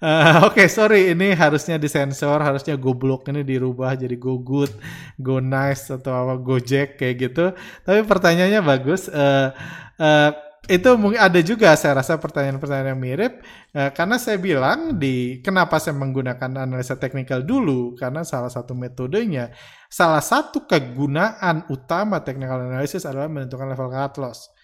Uh, 0.02 0.44
Oke, 0.46 0.62
okay, 0.62 0.66
sorry, 0.68 1.10
ini 1.10 1.32
harusnya 1.34 1.80
disensor, 1.80 2.38
harusnya 2.38 2.76
goblok 2.78 3.26
ini 3.32 3.42
dirubah 3.42 3.96
jadi 3.96 4.14
go 4.14 4.38
good, 4.38 4.70
go 5.18 5.40
nice 5.40 5.90
atau 5.90 6.12
apa 6.12 6.34
gojek 6.38 7.00
kayak 7.00 7.14
gitu. 7.18 7.50
Tapi 7.82 8.00
pertanyaannya 8.04 8.60
bagus. 8.62 9.08
Uh, 9.08 9.50
uh, 9.98 10.30
itu 10.70 10.94
mungkin 10.94 11.18
ada 11.18 11.42
juga 11.42 11.74
saya 11.74 11.98
rasa 11.98 12.22
pertanyaan-pertanyaan 12.22 12.94
yang 12.94 13.02
mirip 13.02 13.42
uh, 13.74 13.90
karena 13.90 14.14
saya 14.14 14.38
bilang 14.38 14.94
di 14.94 15.42
kenapa 15.42 15.82
saya 15.82 15.98
menggunakan 15.98 16.54
analisa 16.54 16.94
teknikal 16.94 17.42
dulu 17.42 17.98
karena 17.98 18.22
salah 18.22 18.46
satu 18.46 18.70
metodenya 18.70 19.50
salah 19.90 20.22
satu 20.22 20.62
kegunaan 20.70 21.66
utama 21.66 22.22
technical 22.22 22.62
analysis 22.62 23.02
adalah 23.02 23.26
menentukan 23.26 23.74
level 23.74 23.90
cut 23.90 24.14
loss. 24.22 24.54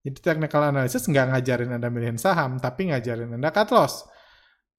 Jadi 0.00 0.18
technical 0.24 0.72
analysis 0.72 1.04
nggak 1.04 1.36
ngajarin 1.36 1.76
Anda 1.76 1.92
milihin 1.92 2.16
saham 2.16 2.56
tapi 2.56 2.88
ngajarin 2.88 3.36
Anda 3.36 3.52
cut 3.52 3.68
loss. 3.68 4.08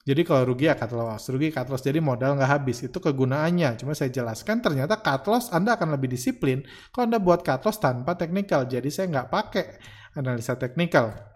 Jadi 0.02 0.26
kalau 0.26 0.50
rugi 0.50 0.66
ya 0.66 0.74
cut 0.74 0.90
loss, 0.98 1.30
rugi 1.30 1.54
cut 1.54 1.70
loss. 1.70 1.86
Jadi 1.86 2.02
modal 2.02 2.34
nggak 2.34 2.50
habis, 2.50 2.82
itu 2.82 2.98
kegunaannya. 2.98 3.78
Cuma 3.78 3.94
saya 3.94 4.10
jelaskan 4.10 4.58
ternyata 4.58 4.98
cut 4.98 5.30
loss 5.30 5.54
Anda 5.54 5.78
akan 5.78 5.94
lebih 5.94 6.10
disiplin 6.10 6.66
kalau 6.90 7.06
Anda 7.06 7.22
buat 7.22 7.46
cut 7.46 7.62
loss 7.62 7.78
tanpa 7.78 8.18
teknikal. 8.18 8.66
Jadi 8.66 8.90
saya 8.90 9.14
nggak 9.14 9.30
pakai 9.30 9.66
analisa 10.18 10.58
teknikal. 10.58 11.31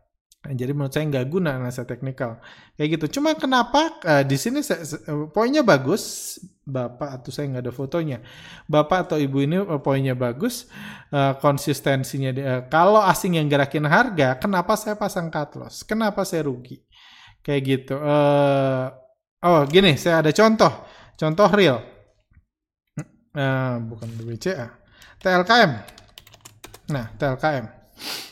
Nah, 0.46 0.54
jadi 0.54 0.78
menurut 0.78 0.94
saya 0.94 1.10
nggak 1.10 1.26
guna 1.26 1.58
analisa 1.58 1.90
teknikal. 1.90 2.38
Kayak 2.78 3.02
gitu. 3.02 3.18
Cuma 3.18 3.34
kenapa 3.34 3.98
uh, 4.06 4.22
di 4.22 4.38
sini 4.38 4.62
saya, 4.62 4.86
poinnya 5.34 5.66
bagus, 5.66 6.38
Bapak 6.62 7.22
atau 7.22 7.34
saya 7.34 7.50
nggak 7.50 7.66
ada 7.66 7.74
fotonya. 7.74 8.22
Bapak 8.70 9.10
atau 9.10 9.18
Ibu 9.18 9.38
ini 9.42 9.58
uh, 9.58 9.82
poinnya 9.82 10.14
bagus, 10.14 10.70
uh, 11.10 11.34
konsistensinya. 11.42 12.30
Uh, 12.38 12.62
kalau 12.70 13.02
asing 13.02 13.42
yang 13.42 13.50
gerakin 13.50 13.90
harga, 13.90 14.38
kenapa 14.38 14.78
saya 14.78 14.94
pasang 14.94 15.34
cut 15.34 15.58
loss? 15.58 15.82
Kenapa 15.82 16.22
saya 16.22 16.46
rugi? 16.46 16.78
Kayak 17.42 17.62
gitu. 17.66 17.98
Uh, 17.98 18.94
oh, 19.42 19.66
gini, 19.66 19.98
saya 19.98 20.22
ada 20.22 20.30
contoh. 20.30 20.74
Contoh 21.18 21.50
real. 21.58 21.82
Uh, 23.34 23.82
bukan 23.82 24.14
BBCA. 24.14 24.70
TLKM. 25.18 25.72
Nah, 26.94 27.06
TLKM. 27.18 27.66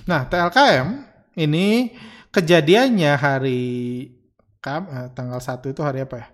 Nah, 0.06 0.22
TLKM 0.30 1.13
ini 1.34 1.94
kejadiannya 2.34 3.14
hari 3.18 3.62
Kam, 4.64 4.88
uh, 4.88 5.12
tanggal 5.12 5.44
1 5.44 5.60
itu 5.76 5.82
hari 5.84 6.08
apa 6.08 6.16
ya? 6.24 6.28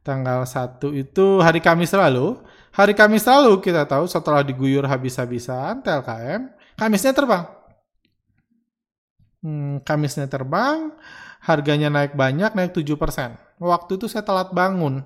Tanggal 0.00 0.48
1 0.48 0.96
itu 0.96 1.44
hari 1.44 1.60
Kamis 1.60 1.92
lalu. 1.92 2.40
Hari 2.72 2.96
Kamis 2.96 3.28
lalu 3.28 3.60
kita 3.60 3.84
tahu 3.84 4.08
setelah 4.08 4.40
diguyur 4.40 4.88
habis-habisan 4.88 5.84
TLKM, 5.84 6.56
Kamisnya 6.76 7.12
terbang. 7.12 7.44
Hmm, 9.44 9.84
Kamisnya 9.84 10.24
terbang, 10.24 10.92
harganya 11.44 11.92
naik 11.92 12.16
banyak, 12.16 12.52
naik 12.56 12.72
7%. 12.72 13.36
Waktu 13.60 13.92
itu 14.00 14.06
saya 14.08 14.24
telat 14.24 14.52
bangun. 14.56 15.04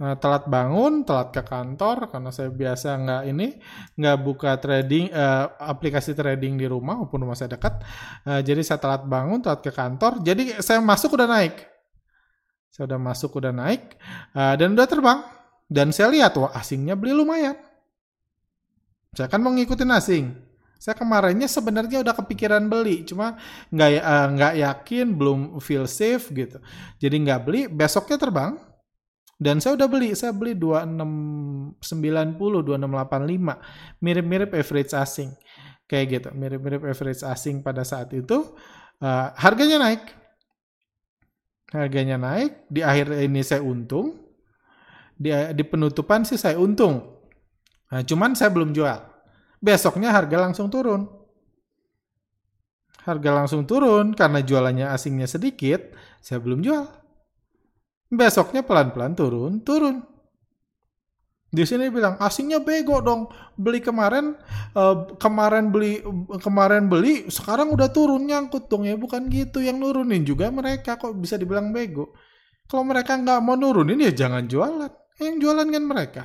Nah, 0.00 0.16
telat 0.16 0.48
bangun, 0.48 1.04
telat 1.04 1.28
ke 1.28 1.44
kantor 1.44 2.08
karena 2.08 2.32
saya 2.32 2.48
biasa 2.48 2.96
nggak 2.96 3.22
ini 3.36 3.60
nggak 4.00 4.16
buka 4.24 4.56
trading 4.56 5.12
uh, 5.12 5.52
aplikasi 5.60 6.16
trading 6.16 6.56
di 6.56 6.64
rumah 6.64 6.96
maupun 6.96 7.20
rumah 7.20 7.36
saya 7.36 7.52
dekat. 7.52 7.84
Uh, 8.24 8.40
jadi 8.40 8.64
saya 8.64 8.80
telat 8.80 9.04
bangun, 9.04 9.44
telat 9.44 9.60
ke 9.60 9.68
kantor. 9.68 10.24
Jadi 10.24 10.56
saya 10.64 10.80
masuk 10.80 11.20
udah 11.20 11.28
naik. 11.28 11.68
Saya 12.72 12.88
udah 12.88 12.96
masuk 12.96 13.44
udah 13.44 13.52
naik 13.52 14.00
uh, 14.32 14.56
dan 14.56 14.72
udah 14.72 14.88
terbang. 14.88 15.20
Dan 15.68 15.92
saya 15.92 16.08
lihat 16.08 16.32
wah 16.40 16.48
asingnya 16.56 16.96
beli 16.96 17.12
lumayan. 17.12 17.60
Saya 19.12 19.28
kan 19.28 19.44
mau 19.44 19.52
ngikutin 19.52 19.90
asing. 19.92 20.32
Saya 20.80 20.96
kemarinnya 20.96 21.44
sebenarnya 21.44 22.00
udah 22.00 22.16
kepikiran 22.16 22.64
beli, 22.72 23.04
cuma 23.04 23.36
nggak 23.68 24.00
nggak 24.32 24.54
yakin, 24.64 25.12
belum 25.12 25.60
feel 25.60 25.84
safe 25.84 26.32
gitu. 26.32 26.56
Jadi 26.96 27.20
nggak 27.20 27.40
beli. 27.44 27.68
Besoknya 27.68 28.16
terbang, 28.16 28.56
dan 29.40 29.56
saya 29.58 29.80
udah 29.80 29.88
beli. 29.88 30.12
Saya 30.12 30.36
beli 30.36 30.52
2690, 30.52 31.80
2685, 31.80 34.04
mirip-mirip 34.04 34.52
average 34.52 34.92
asing, 34.92 35.32
kayak 35.88 36.20
gitu. 36.20 36.28
Mirip-mirip 36.36 36.84
average 36.84 37.24
asing 37.24 37.64
pada 37.64 37.82
saat 37.82 38.12
itu. 38.12 38.52
Uh, 39.00 39.32
harganya 39.40 39.80
naik, 39.80 40.04
harganya 41.72 42.20
naik. 42.20 42.68
Di 42.68 42.84
akhir 42.84 43.16
ini 43.16 43.40
saya 43.40 43.64
untung. 43.64 44.20
Di, 45.16 45.32
di 45.56 45.64
penutupan 45.64 46.28
sih 46.28 46.36
saya 46.36 46.60
untung. 46.60 47.00
Nah, 47.88 48.04
cuman 48.04 48.36
saya 48.36 48.52
belum 48.52 48.76
jual 48.76 49.10
besoknya 49.60 50.10
harga 50.10 50.36
langsung 50.40 50.72
turun. 50.72 51.06
Harga 53.04 53.30
langsung 53.32 53.64
turun 53.64 54.12
karena 54.12 54.44
jualannya 54.44 54.92
asingnya 54.92 55.28
sedikit, 55.28 55.92
saya 56.20 56.40
belum 56.40 56.60
jual. 56.60 56.84
Besoknya 58.10 58.66
pelan-pelan 58.66 59.14
turun, 59.14 59.62
turun. 59.62 60.02
Di 61.50 61.66
sini 61.66 61.90
bilang 61.90 62.14
asingnya 62.22 62.62
bego 62.62 63.02
dong. 63.02 63.30
Beli 63.58 63.82
kemarin 63.82 64.38
uh, 64.74 65.14
kemarin 65.18 65.70
beli 65.74 65.98
kemarin 66.42 66.86
beli 66.86 67.26
sekarang 67.26 67.74
udah 67.74 67.90
turun 67.90 68.26
nyangkut 68.26 68.70
dong 68.70 68.86
ya 68.86 68.94
bukan 68.94 69.26
gitu 69.30 69.58
yang 69.58 69.78
nurunin 69.82 70.22
juga 70.22 70.50
mereka 70.50 70.94
kok 70.98 71.14
bisa 71.18 71.34
dibilang 71.34 71.74
bego. 71.74 72.14
Kalau 72.70 72.86
mereka 72.86 73.18
nggak 73.18 73.42
mau 73.42 73.58
nurunin 73.58 73.98
ya 73.98 74.14
jangan 74.14 74.46
jualan. 74.46 74.90
Yang 75.18 75.36
jualan 75.42 75.66
kan 75.70 75.84
mereka 75.86 76.24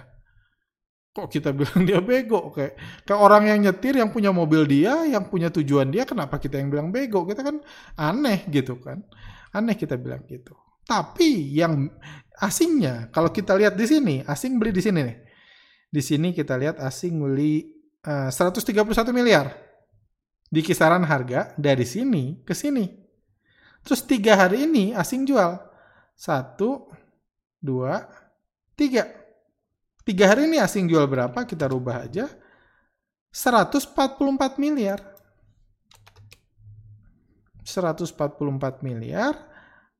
kok 1.15 1.31
kita 1.31 1.55
bilang 1.55 1.87
dia 1.87 2.03
bego 2.03 2.51
kayak 2.51 2.75
kayak 3.07 3.19
orang 3.23 3.47
yang 3.47 3.59
nyetir 3.63 3.95
yang 3.95 4.11
punya 4.11 4.35
mobil 4.35 4.67
dia 4.67 5.07
yang 5.07 5.31
punya 5.31 5.47
tujuan 5.47 5.87
dia 5.87 6.03
kenapa 6.03 6.35
kita 6.43 6.59
yang 6.59 6.67
bilang 6.67 6.91
bego 6.91 7.23
kita 7.23 7.39
kan 7.39 7.63
aneh 7.95 8.43
gitu 8.51 8.75
kan 8.83 8.99
aneh 9.55 9.79
kita 9.79 9.95
bilang 9.95 10.27
gitu 10.27 10.51
tapi 10.85 11.57
yang 11.57 11.89
asingnya 12.39 13.09
kalau 13.09 13.33
kita 13.33 13.57
lihat 13.57 13.73
di 13.73 13.85
sini 13.89 14.15
asing 14.23 14.61
beli 14.61 14.71
di 14.71 14.81
sini 14.85 14.99
nih 15.01 15.17
di 15.89 16.01
sini 16.01 16.29
kita 16.31 16.55
lihat 16.55 16.77
asing 16.79 17.17
beli 17.17 17.65
uh, 18.05 18.29
131 18.29 18.85
miliar 19.11 19.49
di 20.45 20.61
kisaran 20.61 21.03
harga 21.03 21.51
dari 21.57 21.83
sini 21.83 22.45
ke 22.45 22.53
sini 22.53 22.85
terus 23.81 24.05
tiga 24.05 24.37
hari 24.37 24.69
ini 24.69 24.93
asing 24.93 25.25
jual 25.25 25.57
satu 26.15 26.87
dua 27.59 28.05
tiga 28.77 29.25
Tiga 30.05 30.29
hari 30.29 30.45
ini 30.45 30.61
asing 30.61 30.85
jual 30.85 31.09
berapa? 31.09 31.49
Kita 31.49 31.65
rubah 31.65 32.05
aja. 32.05 32.29
144 33.33 34.61
miliar. 34.61 35.01
144 37.65 38.85
miliar. 38.85 39.33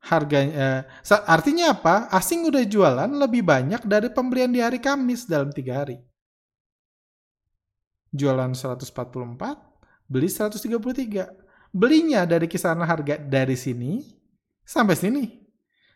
Harganya, 0.05 0.53
eh, 0.53 0.81
artinya 1.25 1.73
apa? 1.73 2.13
Asing 2.13 2.45
udah 2.45 2.61
jualan 2.61 3.09
lebih 3.09 3.41
banyak 3.41 3.81
dari 3.89 4.13
pembelian 4.13 4.53
di 4.53 4.61
hari 4.61 4.77
Kamis 4.77 5.25
dalam 5.25 5.49
tiga 5.49 5.81
hari. 5.81 5.97
Jualan 8.13 8.53
144, 8.53 9.57
beli 10.05 10.29
133. 10.29 11.25
Belinya 11.73 12.23
dari 12.23 12.45
kisaran 12.45 12.85
harga 12.85 13.17
dari 13.19 13.57
sini 13.57 14.05
sampai 14.63 14.95
sini. 14.95 15.23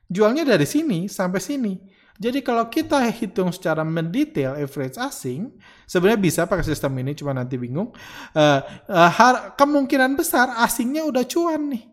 Jualnya 0.09 0.43
dari 0.43 0.65
sini 0.65 1.05
sampai 1.05 1.39
sini 1.39 1.73
jadi 2.19 2.43
kalau 2.43 2.67
kita 2.67 2.99
hitung 3.15 3.47
secara 3.55 3.87
mendetail 3.87 4.59
average 4.59 4.99
asing, 4.99 5.55
sebenarnya 5.87 6.19
bisa 6.19 6.41
pakai 6.43 6.67
sistem 6.67 6.91
ini, 6.99 7.15
cuma 7.15 7.31
nanti 7.31 7.55
bingung. 7.55 7.95
Uh, 8.35 8.59
uh, 8.91 9.55
kemungkinan 9.55 10.19
besar 10.19 10.51
asingnya 10.59 11.07
udah 11.07 11.23
cuan 11.23 11.71
nih, 11.71 11.87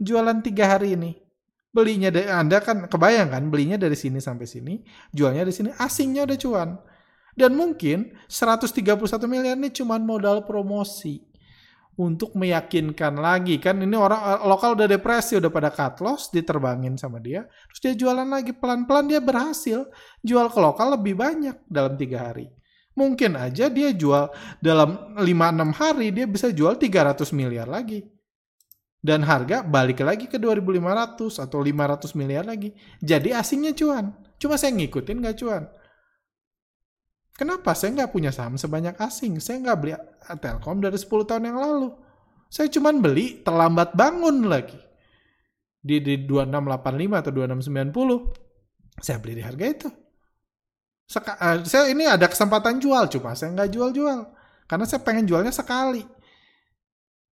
jualan 0.00 0.40
tiga 0.40 0.72
hari 0.72 0.96
ini. 0.96 1.20
Belinya 1.68 2.08
dari 2.08 2.32
Anda 2.32 2.64
kan 2.64 2.88
kebayang 2.88 3.28
kan, 3.28 3.42
belinya 3.52 3.76
dari 3.76 3.92
sini 3.92 4.24
sampai 4.24 4.48
sini, 4.48 4.80
jualnya 5.12 5.44
dari 5.44 5.54
sini, 5.54 5.70
asingnya 5.76 6.24
udah 6.24 6.38
cuan. 6.40 6.70
Dan 7.38 7.54
mungkin 7.54 8.18
131 8.26 8.98
miliar 9.30 9.54
ini 9.54 9.70
cuma 9.70 9.94
modal 10.00 10.42
promosi 10.42 11.22
untuk 11.94 12.34
meyakinkan 12.34 13.14
lagi. 13.14 13.62
Kan 13.62 13.78
ini 13.78 13.94
orang 13.94 14.18
eh, 14.18 14.40
lokal 14.42 14.74
udah 14.74 14.90
depresi 14.90 15.38
udah 15.38 15.46
pada 15.46 15.70
cut 15.70 16.02
loss 16.02 16.34
diterbangin 16.34 16.98
sama 16.98 17.22
dia 17.22 17.46
terus 17.70 17.78
dia 17.78 17.94
jualan 17.94 18.26
lagi. 18.26 18.50
Pelan-pelan 18.50 19.06
dia 19.06 19.22
berhasil 19.22 19.86
jual 20.18 20.50
ke 20.50 20.58
lokal 20.58 20.98
lebih 20.98 21.14
banyak 21.14 21.62
dalam 21.70 21.94
tiga 21.94 22.32
hari. 22.32 22.50
Mungkin 22.98 23.38
aja 23.38 23.70
dia 23.70 23.94
jual 23.94 24.26
dalam 24.58 25.14
5-6 25.14 25.78
hari 25.78 26.10
dia 26.10 26.26
bisa 26.26 26.50
jual 26.50 26.74
300 26.74 27.22
miliar 27.30 27.70
lagi 27.70 28.17
dan 28.98 29.22
harga 29.22 29.62
balik 29.62 30.02
lagi 30.02 30.26
ke 30.26 30.36
2500 30.36 31.44
atau 31.44 31.58
500 31.62 32.18
miliar 32.18 32.44
lagi 32.44 32.74
jadi 32.98 33.38
asingnya 33.38 33.72
cuan 33.74 34.14
cuma 34.38 34.58
saya 34.58 34.74
ngikutin 34.74 35.22
gak 35.22 35.38
cuan 35.38 35.64
Kenapa? 37.38 37.70
Saya 37.78 37.94
nggak 37.94 38.10
punya 38.10 38.34
saham 38.34 38.58
sebanyak 38.58 38.98
asing. 38.98 39.38
Saya 39.38 39.62
nggak 39.62 39.78
beli 39.78 39.94
Telkom 40.42 40.82
dari 40.82 40.98
10 40.98 41.22
tahun 41.22 41.46
yang 41.46 41.58
lalu. 41.62 41.94
Saya 42.50 42.66
cuma 42.66 42.90
beli 42.90 43.46
terlambat 43.46 43.94
bangun 43.94 44.50
lagi. 44.50 44.74
Di, 45.78 46.02
di 46.02 46.26
2685 46.26 47.22
atau 47.22 47.30
2690. 47.30 48.98
Saya 48.98 49.16
beli 49.22 49.38
di 49.38 49.44
harga 49.46 49.64
itu. 49.70 49.88
Seka, 51.06 51.38
uh, 51.38 51.62
saya 51.62 51.94
ini 51.94 52.10
ada 52.10 52.26
kesempatan 52.26 52.82
jual, 52.82 53.06
cuma 53.06 53.38
saya 53.38 53.54
nggak 53.54 53.70
jual-jual. 53.70 54.20
Karena 54.66 54.84
saya 54.84 55.00
pengen 55.06 55.24
jualnya 55.30 55.54
sekali. 55.54 56.02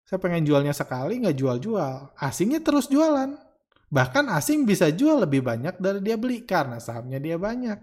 Saya 0.05 0.21
pengen 0.21 0.45
jualnya 0.45 0.77
sekali, 0.77 1.17
nggak 1.21 1.37
jual-jual. 1.37 2.13
Asingnya 2.21 2.61
terus 2.61 2.93
jualan. 2.93 3.41
Bahkan 3.89 4.29
asing 4.37 4.69
bisa 4.69 4.93
jual 4.93 5.25
lebih 5.25 5.41
banyak 5.41 5.81
dari 5.81 6.05
dia 6.05 6.21
beli 6.21 6.45
karena 6.45 6.77
sahamnya 6.77 7.17
dia 7.23 7.41
banyak. 7.41 7.79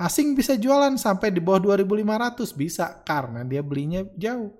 Asing 0.00 0.32
bisa 0.32 0.56
jualan 0.56 0.96
sampai 0.96 1.28
di 1.28 1.42
bawah 1.42 1.76
2500 1.76 2.56
bisa 2.56 3.04
karena 3.04 3.44
dia 3.44 3.60
belinya 3.60 4.06
jauh. 4.16 4.56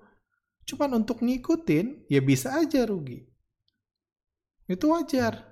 Cuman 0.67 1.01
untuk 1.01 1.23
ngikutin 1.25 2.11
ya 2.11 2.21
bisa 2.21 2.53
aja 2.59 2.85
rugi. 2.85 3.25
Itu 4.69 4.93
wajar. 4.93 5.51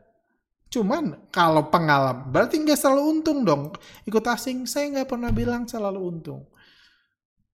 Cuman 0.69 1.29
kalau 1.34 1.74
pengalaman 1.74 2.29
berarti 2.29 2.62
nggak 2.62 2.77
selalu 2.77 3.01
untung 3.17 3.41
dong. 3.41 3.74
Ikut 4.05 4.22
asing 4.22 4.69
saya 4.69 4.93
nggak 4.93 5.10
pernah 5.10 5.34
bilang 5.34 5.65
selalu 5.65 6.00
untung. 6.05 6.46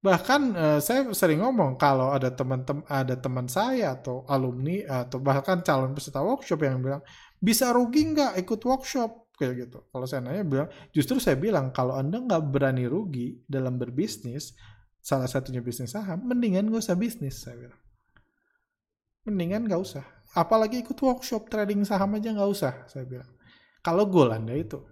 Bahkan 0.05 0.41
uh, 0.53 0.79
saya 0.85 1.09
sering 1.17 1.41
ngomong 1.41 1.81
kalau 1.81 2.13
ada 2.13 2.29
teman-teman 2.29 2.85
ada 2.85 3.17
teman 3.17 3.50
saya 3.50 3.97
atau 3.97 4.21
alumni 4.29 5.01
atau 5.01 5.17
bahkan 5.17 5.65
calon 5.65 5.97
peserta 5.97 6.21
workshop 6.21 6.62
yang 6.62 6.77
bilang 6.77 7.01
bisa 7.41 7.74
rugi 7.74 8.13
nggak 8.13 8.38
ikut 8.38 8.62
workshop 8.62 9.33
kayak 9.33 9.65
gitu. 9.65 9.81
Kalau 9.89 10.05
saya 10.05 10.21
nanya 10.21 10.45
bilang, 10.45 10.69
justru 10.93 11.17
saya 11.17 11.41
bilang 11.41 11.74
kalau 11.74 11.97
anda 11.97 12.21
nggak 12.21 12.53
berani 12.53 12.85
rugi 12.85 13.41
dalam 13.50 13.81
berbisnis, 13.81 14.53
salah 15.01 15.25
satunya 15.25 15.65
bisnis 15.65 15.97
saham, 15.97 16.21
mendingan 16.21 16.69
nggak 16.69 16.85
usah 16.85 16.93
bisnis 16.93 17.41
saya 17.41 17.65
bilang. 17.65 17.81
Mendingan 19.25 19.65
nggak 19.65 19.81
usah. 19.81 20.05
Apalagi 20.38 20.85
ikut 20.85 20.95
workshop 21.01 21.50
trading 21.50 21.81
saham 21.81 22.13
aja 22.13 22.29
nggak 22.29 22.51
usah 22.53 22.74
saya 22.85 23.09
bilang. 23.09 23.31
Kalau 23.81 24.05
goal 24.05 24.29
anda 24.29 24.53
itu, 24.53 24.85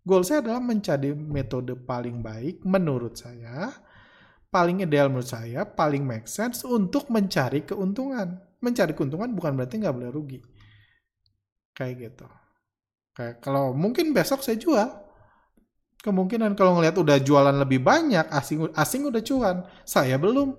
goal 0.00 0.24
saya 0.24 0.40
adalah 0.40 0.64
mencari 0.64 1.12
metode 1.12 1.76
paling 1.76 2.24
baik 2.24 2.64
menurut 2.64 3.20
saya, 3.20 3.68
paling 4.50 4.82
ideal 4.82 5.06
menurut 5.08 5.30
saya, 5.30 5.62
paling 5.62 6.02
make 6.02 6.26
sense 6.26 6.66
untuk 6.66 7.08
mencari 7.08 7.62
keuntungan. 7.62 8.36
Mencari 8.60 8.92
keuntungan 8.92 9.30
bukan 9.32 9.56
berarti 9.56 9.78
nggak 9.80 9.94
boleh 9.94 10.10
rugi. 10.10 10.38
Kayak 11.72 11.94
gitu. 11.96 12.26
Kayak 13.14 13.40
kalau 13.40 13.72
mungkin 13.72 14.10
besok 14.12 14.42
saya 14.44 14.58
jual. 14.58 14.90
Kemungkinan 16.00 16.56
kalau 16.56 16.80
ngelihat 16.80 16.96
udah 16.96 17.20
jualan 17.20 17.56
lebih 17.60 17.84
banyak, 17.84 18.24
asing 18.32 18.72
asing 18.72 19.08
udah 19.08 19.22
cuan. 19.24 19.56
Saya 19.84 20.16
belum. 20.16 20.56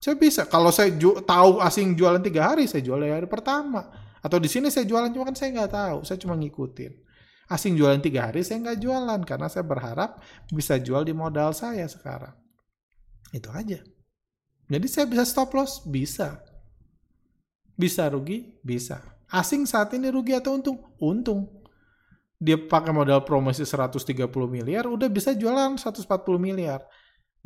Saya 0.00 0.14
bisa. 0.20 0.44
Kalau 0.44 0.68
saya 0.68 0.92
ju 0.92 1.16
tahu 1.24 1.64
asing 1.64 1.96
jualan 1.96 2.20
tiga 2.20 2.52
hari, 2.52 2.68
saya 2.68 2.84
jual 2.84 3.00
hari 3.00 3.24
pertama. 3.24 3.88
Atau 4.20 4.36
di 4.36 4.52
sini 4.52 4.68
saya 4.68 4.84
jualan 4.84 5.08
cuma 5.16 5.24
kan 5.24 5.36
saya 5.36 5.48
nggak 5.56 5.72
tahu. 5.72 5.98
Saya 6.04 6.20
cuma 6.20 6.36
ngikutin. 6.36 7.05
Asing 7.46 7.78
jualan 7.78 8.02
tiga 8.02 8.26
hari, 8.26 8.42
saya 8.42 8.58
nggak 8.58 8.80
jualan 8.82 9.20
karena 9.22 9.46
saya 9.46 9.62
berharap 9.62 10.18
bisa 10.50 10.82
jual 10.82 11.06
di 11.06 11.14
modal 11.14 11.54
saya 11.54 11.86
sekarang. 11.86 12.34
Itu 13.30 13.54
aja. 13.54 13.78
Jadi 14.66 14.86
saya 14.90 15.06
bisa 15.06 15.22
stop 15.22 15.54
loss, 15.54 15.86
bisa. 15.86 16.42
Bisa 17.78 18.10
rugi, 18.10 18.58
bisa. 18.66 18.98
Asing 19.30 19.62
saat 19.62 19.94
ini 19.94 20.10
rugi 20.10 20.34
atau 20.34 20.58
untung? 20.58 20.78
Untung. 20.98 21.46
Dia 22.36 22.58
pakai 22.58 22.90
modal 22.90 23.22
promosi 23.22 23.62
130 23.62 24.26
miliar, 24.50 24.90
udah 24.90 25.06
bisa 25.06 25.30
jualan 25.32 25.78
140 25.78 26.02
miliar. 26.36 26.82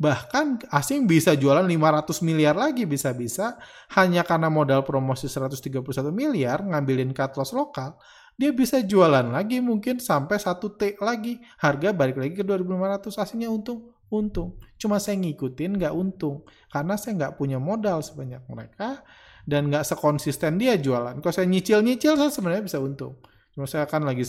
Bahkan 0.01 0.73
asing 0.73 1.05
bisa 1.05 1.37
jualan 1.37 1.61
500 1.61 2.25
miliar 2.25 2.57
lagi 2.57 2.89
bisa-bisa 2.89 3.61
hanya 3.93 4.25
karena 4.25 4.49
modal 4.49 4.81
promosi 4.81 5.29
131 5.29 5.85
miliar 6.09 6.65
ngambilin 6.65 7.13
cut 7.13 7.37
loss 7.37 7.53
lokal, 7.53 7.93
dia 8.39 8.51
bisa 8.55 8.81
jualan 8.81 9.31
lagi 9.31 9.59
mungkin 9.59 10.01
sampai 10.01 10.37
1 10.39 10.57
T 10.79 10.81
lagi. 10.99 11.37
Harga 11.61 11.93
balik 11.93 12.17
lagi 12.17 12.33
ke 12.33 12.43
2500 12.43 13.21
asingnya 13.21 13.49
untung. 13.51 13.93
Untung. 14.11 14.59
Cuma 14.75 14.99
saya 14.99 15.15
ngikutin 15.19 15.77
nggak 15.77 15.93
untung. 15.95 16.43
Karena 16.67 16.99
saya 16.99 17.15
nggak 17.15 17.33
punya 17.37 17.61
modal 17.61 18.03
sebanyak 18.03 18.43
mereka 18.49 19.05
dan 19.45 19.69
nggak 19.69 19.85
sekonsisten 19.85 20.57
dia 20.57 20.77
jualan. 20.77 21.17
Kalau 21.21 21.33
saya 21.33 21.47
nyicil-nyicil 21.47 22.17
saya 22.17 22.31
sebenarnya 22.33 22.63
bisa 22.65 22.77
untung. 22.81 23.17
Cuma 23.51 23.67
saya 23.67 23.83
kan 23.83 24.03
lagi 24.03 24.23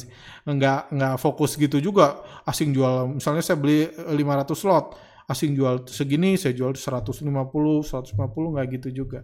nggak 0.45 0.93
nggak 0.93 1.15
fokus 1.23 1.55
gitu 1.55 1.79
juga. 1.79 2.21
Asing 2.43 2.75
jual, 2.75 3.17
misalnya 3.17 3.43
saya 3.43 3.59
beli 3.59 3.87
500 3.87 4.69
lot, 4.69 4.99
asing 5.31 5.55
jual 5.55 5.87
segini, 5.87 6.35
saya 6.35 6.53
jual 6.59 6.75
150, 6.75 7.23
150 7.23 8.55
nggak 8.55 8.67
gitu 8.83 8.89
juga. 9.05 9.23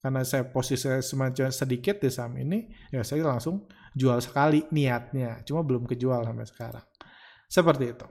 Karena 0.00 0.20
saya 0.20 0.44
posisi 0.48 0.84
semacam 1.00 1.48
sedikit 1.48 1.96
di 1.96 2.12
saham 2.12 2.36
ini, 2.36 2.68
ya 2.92 3.00
saya 3.00 3.24
langsung 3.24 3.64
jual 3.94 4.18
sekali 4.20 4.66
niatnya. 4.74 5.46
Cuma 5.46 5.62
belum 5.62 5.86
kejual 5.86 6.26
sampai 6.26 6.46
sekarang. 6.50 6.86
Seperti 7.46 7.84
itu. 7.94 8.06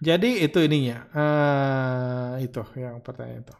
Jadi 0.00 0.46
itu 0.46 0.58
ininya. 0.62 0.98
Uh, 1.10 2.32
itu 2.40 2.62
yang 2.78 3.02
pertanyaan 3.02 3.42
itu. 3.42 3.56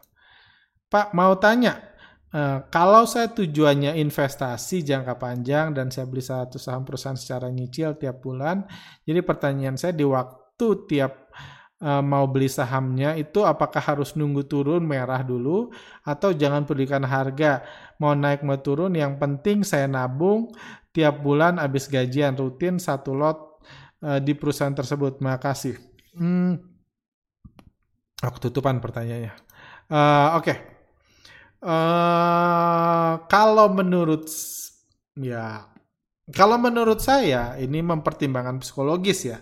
Pak 0.89 1.11
mau 1.11 1.35
tanya, 1.35 1.95
Uh, 2.35 2.67
kalau 2.67 3.07
saya 3.07 3.31
tujuannya 3.31 3.95
investasi 3.95 4.83
jangka 4.83 5.15
panjang 5.15 5.71
dan 5.71 5.87
saya 5.87 6.03
beli 6.03 6.19
satu 6.19 6.59
saham 6.59 6.83
perusahaan 6.83 7.15
secara 7.15 7.47
nyicil 7.47 7.95
tiap 7.95 8.19
bulan, 8.19 8.67
jadi 9.07 9.23
pertanyaan 9.23 9.79
saya 9.79 9.95
di 9.95 10.03
waktu 10.03 10.67
tiap 10.83 11.31
uh, 11.79 12.03
mau 12.03 12.27
beli 12.27 12.51
sahamnya 12.51 13.15
itu 13.15 13.39
apakah 13.43 13.79
harus 13.79 14.19
nunggu 14.19 14.51
turun 14.51 14.83
merah 14.83 15.23
dulu 15.23 15.71
atau 16.03 16.35
jangan 16.35 16.63
pedulikan 16.63 17.07
harga 17.07 17.63
mau 18.03 18.11
naik 18.11 18.43
mau 18.43 18.59
turun 18.59 18.91
yang 18.99 19.15
penting 19.15 19.63
saya 19.63 19.87
nabung 19.87 20.51
tiap 20.95 21.19
bulan 21.19 21.59
habis 21.59 21.91
gajian 21.91 22.39
rutin 22.39 22.79
satu 22.79 23.11
lot 23.11 23.59
uh, 23.99 24.23
di 24.23 24.31
perusahaan 24.31 24.71
tersebut. 24.71 25.19
Makasih. 25.19 25.75
Hmm, 26.15 26.55
aku 28.23 28.37
tutupan 28.47 28.79
pertanyaannya. 28.79 29.35
Uh, 29.91 30.39
Oke. 30.39 30.45
Okay. 30.47 30.57
Uh, 31.65 33.25
kalau 33.27 33.73
menurut 33.73 34.29
ya 35.17 35.65
kalau 36.31 36.57
menurut 36.61 37.01
saya 37.03 37.57
ini 37.59 37.83
mempertimbangkan 37.83 38.63
psikologis 38.63 39.27
ya. 39.27 39.37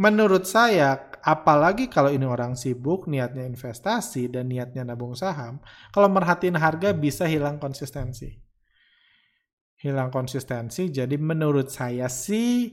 Menurut 0.00 0.48
saya 0.48 1.12
apalagi 1.20 1.86
kalau 1.92 2.08
ini 2.08 2.24
orang 2.24 2.56
sibuk 2.56 3.04
niatnya 3.06 3.44
investasi 3.44 4.32
dan 4.32 4.48
niatnya 4.48 4.82
nabung 4.88 5.12
saham, 5.12 5.60
kalau 5.92 6.08
merhatiin 6.08 6.56
harga 6.56 6.96
bisa 6.96 7.28
hilang 7.28 7.60
konsistensi. 7.60 8.51
Hilang 9.82 10.14
konsistensi. 10.14 10.94
Jadi 10.94 11.18
menurut 11.18 11.66
saya 11.66 12.06
sih 12.06 12.70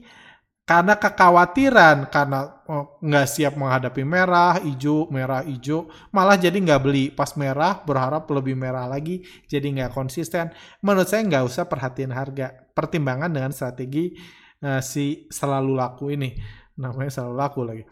karena 0.70 0.94
kekhawatiran 0.94 2.14
karena 2.14 2.62
oh, 2.70 3.02
nggak 3.02 3.26
siap 3.26 3.58
menghadapi 3.58 4.06
merah, 4.06 4.54
hijau, 4.62 5.10
merah, 5.10 5.42
hijau, 5.42 5.90
malah 6.14 6.38
jadi 6.38 6.54
nggak 6.54 6.82
beli 6.86 7.10
pas 7.10 7.34
merah 7.34 7.82
berharap 7.82 8.30
lebih 8.30 8.54
merah 8.54 8.86
lagi, 8.86 9.26
jadi 9.50 9.66
nggak 9.66 9.90
konsisten. 9.90 10.54
Menurut 10.86 11.10
saya 11.10 11.26
nggak 11.26 11.42
usah 11.42 11.66
perhatiin 11.66 12.14
harga, 12.14 12.70
pertimbangan 12.70 13.34
dengan 13.34 13.50
strategi 13.50 14.14
uh, 14.62 14.78
si 14.78 15.26
selalu 15.26 15.74
laku 15.74 16.14
ini, 16.14 16.38
namanya 16.78 17.10
selalu 17.18 17.34
laku 17.34 17.60
lagi. 17.66 17.84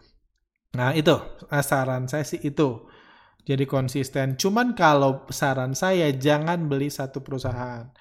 Nah 0.79 0.95
itu 0.95 1.19
eh, 1.51 1.65
saran 1.67 2.07
saya 2.07 2.23
sih 2.23 2.39
itu, 2.39 2.87
jadi 3.43 3.67
konsisten. 3.67 4.39
Cuman 4.39 4.71
kalau 4.71 5.27
saran 5.27 5.75
saya 5.75 6.07
jangan 6.15 6.71
beli 6.71 6.87
satu 6.87 7.19
perusahaan 7.19 7.91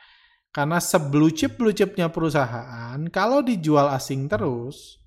karena 0.48 0.80
sebelum 0.80 1.30
chip 1.36 1.60
blue 1.60 1.76
chipnya 1.76 2.08
perusahaan, 2.08 2.96
kalau 3.12 3.44
dijual 3.44 3.92
asing 3.92 4.26
terus, 4.26 4.98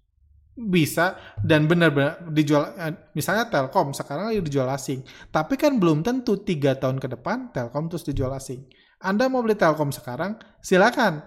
bisa 0.54 1.17
dan 1.41 1.65
benar-benar 1.65 2.27
dijual 2.30 2.75
eh, 2.77 2.93
misalnya 3.17 3.49
Telkom 3.49 3.95
sekarang 3.95 4.30
lagi 4.30 4.43
dijual 4.45 4.69
asing. 4.69 5.01
Tapi 5.34 5.58
kan 5.58 5.82
belum 5.82 6.06
tentu 6.06 6.38
tiga 6.45 6.77
tahun 6.77 7.01
ke 7.01 7.17
depan 7.17 7.49
Telkom 7.56 7.89
terus 7.89 8.06
dijual 8.06 8.36
asing. 8.38 8.67
Anda 9.01 9.32
mau 9.32 9.41
beli 9.41 9.58
Telkom 9.58 9.89
sekarang 9.89 10.38
silakan. 10.62 11.23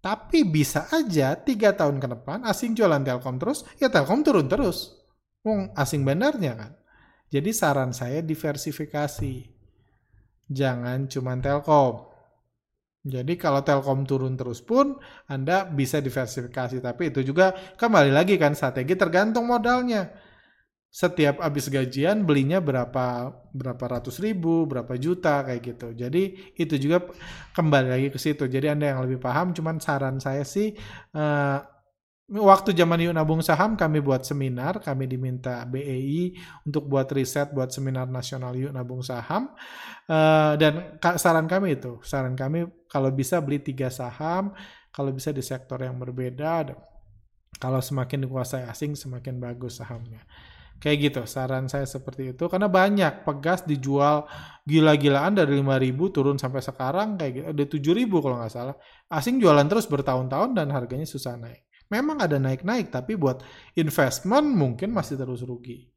Tapi 0.00 0.44
bisa 0.44 0.88
aja 0.92 1.32
tiga 1.36 1.72
tahun 1.72 1.96
ke 1.96 2.08
depan 2.12 2.44
asing 2.44 2.76
jualan 2.76 3.04
Telkom 3.04 3.36
terus 3.36 3.68
ya 3.76 3.92
Telkom 3.92 4.24
turun 4.24 4.48
terus. 4.48 4.96
Wong 5.44 5.76
asing 5.76 6.06
benarnya 6.06 6.56
kan. 6.56 6.72
Jadi 7.28 7.50
saran 7.52 7.92
saya 7.92 8.24
diversifikasi. 8.24 9.52
Jangan 10.48 11.08
cuma 11.08 11.36
Telkom 11.40 12.13
jadi 13.04 13.36
kalau 13.36 13.60
Telkom 13.60 14.08
turun 14.08 14.32
terus 14.32 14.64
pun 14.64 14.96
Anda 15.28 15.68
bisa 15.68 16.00
diversifikasi. 16.00 16.80
Tapi 16.80 17.12
itu 17.12 17.20
juga 17.20 17.52
kembali 17.76 18.08
lagi 18.08 18.40
kan 18.40 18.56
strategi 18.56 18.96
tergantung 18.96 19.44
modalnya. 19.44 20.08
Setiap 20.88 21.44
habis 21.44 21.68
gajian 21.68 22.24
belinya 22.24 22.64
berapa 22.64 23.28
berapa 23.52 23.84
ratus 23.98 24.24
ribu, 24.24 24.64
berapa 24.64 24.96
juta 24.96 25.44
kayak 25.44 25.60
gitu. 25.60 25.88
Jadi 25.92 26.56
itu 26.56 26.74
juga 26.80 27.04
kembali 27.52 27.92
lagi 27.92 28.08
ke 28.08 28.16
situ. 28.16 28.48
Jadi 28.48 28.72
Anda 28.72 28.96
yang 28.96 29.04
lebih 29.04 29.20
paham, 29.20 29.52
cuman 29.52 29.84
saran 29.84 30.16
saya 30.16 30.46
sih 30.46 30.72
uh, 31.12 31.60
waktu 32.30 32.72
zaman 32.72 33.04
yuk 33.04 33.12
nabung 33.12 33.44
saham 33.44 33.76
kami 33.76 34.00
buat 34.00 34.24
seminar, 34.24 34.80
kami 34.80 35.04
diminta 35.04 35.68
BEI 35.68 36.32
untuk 36.64 36.88
buat 36.88 37.04
riset 37.12 37.52
buat 37.52 37.68
seminar 37.68 38.08
nasional 38.08 38.56
yuk 38.56 38.72
nabung 38.72 39.04
saham. 39.04 39.52
Uh, 40.08 40.56
dan 40.56 40.96
saran 41.20 41.44
kami 41.44 41.76
itu, 41.76 42.00
saran 42.00 42.32
kami 42.32 42.64
kalau 42.94 43.10
bisa 43.10 43.42
beli 43.42 43.58
tiga 43.58 43.90
saham, 43.90 44.54
kalau 44.94 45.10
bisa 45.10 45.34
di 45.34 45.42
sektor 45.42 45.82
yang 45.82 45.98
berbeda. 45.98 46.70
Kalau 47.58 47.82
semakin 47.82 48.22
dikuasai 48.22 48.70
asing 48.70 48.94
semakin 48.94 49.42
bagus 49.42 49.82
sahamnya. 49.82 50.22
Kayak 50.78 50.98
gitu, 51.10 51.22
saran 51.26 51.66
saya 51.66 51.90
seperti 51.90 52.34
itu. 52.34 52.46
Karena 52.46 52.70
banyak 52.70 53.26
pegas 53.26 53.66
dijual 53.66 54.30
gila-gilaan 54.62 55.34
dari 55.34 55.58
5.000 55.58 56.14
turun 56.14 56.38
sampai 56.38 56.62
sekarang 56.62 57.18
kayak 57.18 57.32
gitu. 57.34 57.46
Ada 57.50 57.64
7.000 57.98 58.22
kalau 58.22 58.36
nggak 58.38 58.52
salah. 58.54 58.76
Asing 59.10 59.42
jualan 59.42 59.66
terus 59.66 59.90
bertahun-tahun 59.90 60.54
dan 60.54 60.70
harganya 60.70 61.06
susah 61.06 61.34
naik. 61.34 61.66
Memang 61.90 62.22
ada 62.22 62.38
naik-naik, 62.38 62.94
tapi 62.94 63.18
buat 63.18 63.42
investment 63.74 64.46
mungkin 64.54 64.94
masih 64.94 65.18
terus 65.18 65.42
rugi. 65.42 65.90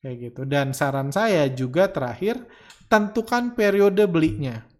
Kayak 0.00 0.16
gitu. 0.32 0.42
Dan 0.48 0.72
saran 0.72 1.12
saya 1.12 1.48
juga 1.52 1.92
terakhir, 1.92 2.44
tentukan 2.88 3.52
periode 3.56 4.04
belinya. 4.08 4.73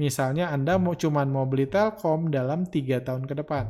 Misalnya 0.00 0.48
Anda 0.48 0.80
mau 0.80 0.96
cuman 0.96 1.28
mau 1.28 1.44
beli 1.44 1.68
Telkom 1.68 2.32
dalam 2.32 2.64
tiga 2.64 3.04
tahun 3.04 3.28
ke 3.28 3.44
depan. 3.44 3.68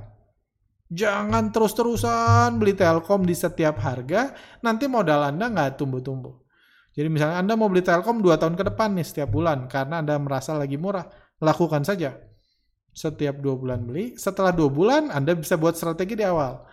Jangan 0.95 1.51
terus-terusan 1.51 2.55
beli 2.63 2.79
Telkom 2.79 3.27
di 3.27 3.35
setiap 3.35 3.83
harga, 3.83 4.31
nanti 4.63 4.87
modal 4.87 5.35
Anda 5.35 5.51
nggak 5.51 5.83
tumbuh-tumbuh. 5.83 6.35
Jadi 6.95 7.11
misalnya 7.11 7.43
Anda 7.43 7.59
mau 7.59 7.67
beli 7.67 7.83
Telkom 7.83 8.23
2 8.23 8.39
tahun 8.39 8.55
ke 8.55 8.63
depan 8.71 8.95
nih 8.95 9.07
setiap 9.07 9.35
bulan 9.35 9.67
karena 9.67 9.99
Anda 10.07 10.23
merasa 10.23 10.55
lagi 10.55 10.79
murah, 10.79 11.11
lakukan 11.43 11.83
saja 11.83 12.31
setiap 12.91 13.39
dua 13.39 13.55
bulan 13.55 13.87
beli. 13.87 14.19
Setelah 14.19 14.51
dua 14.51 14.69
bulan 14.71 15.11
Anda 15.15 15.35
bisa 15.35 15.55
buat 15.55 15.79
strategi 15.79 16.19
di 16.19 16.27
awal. 16.27 16.67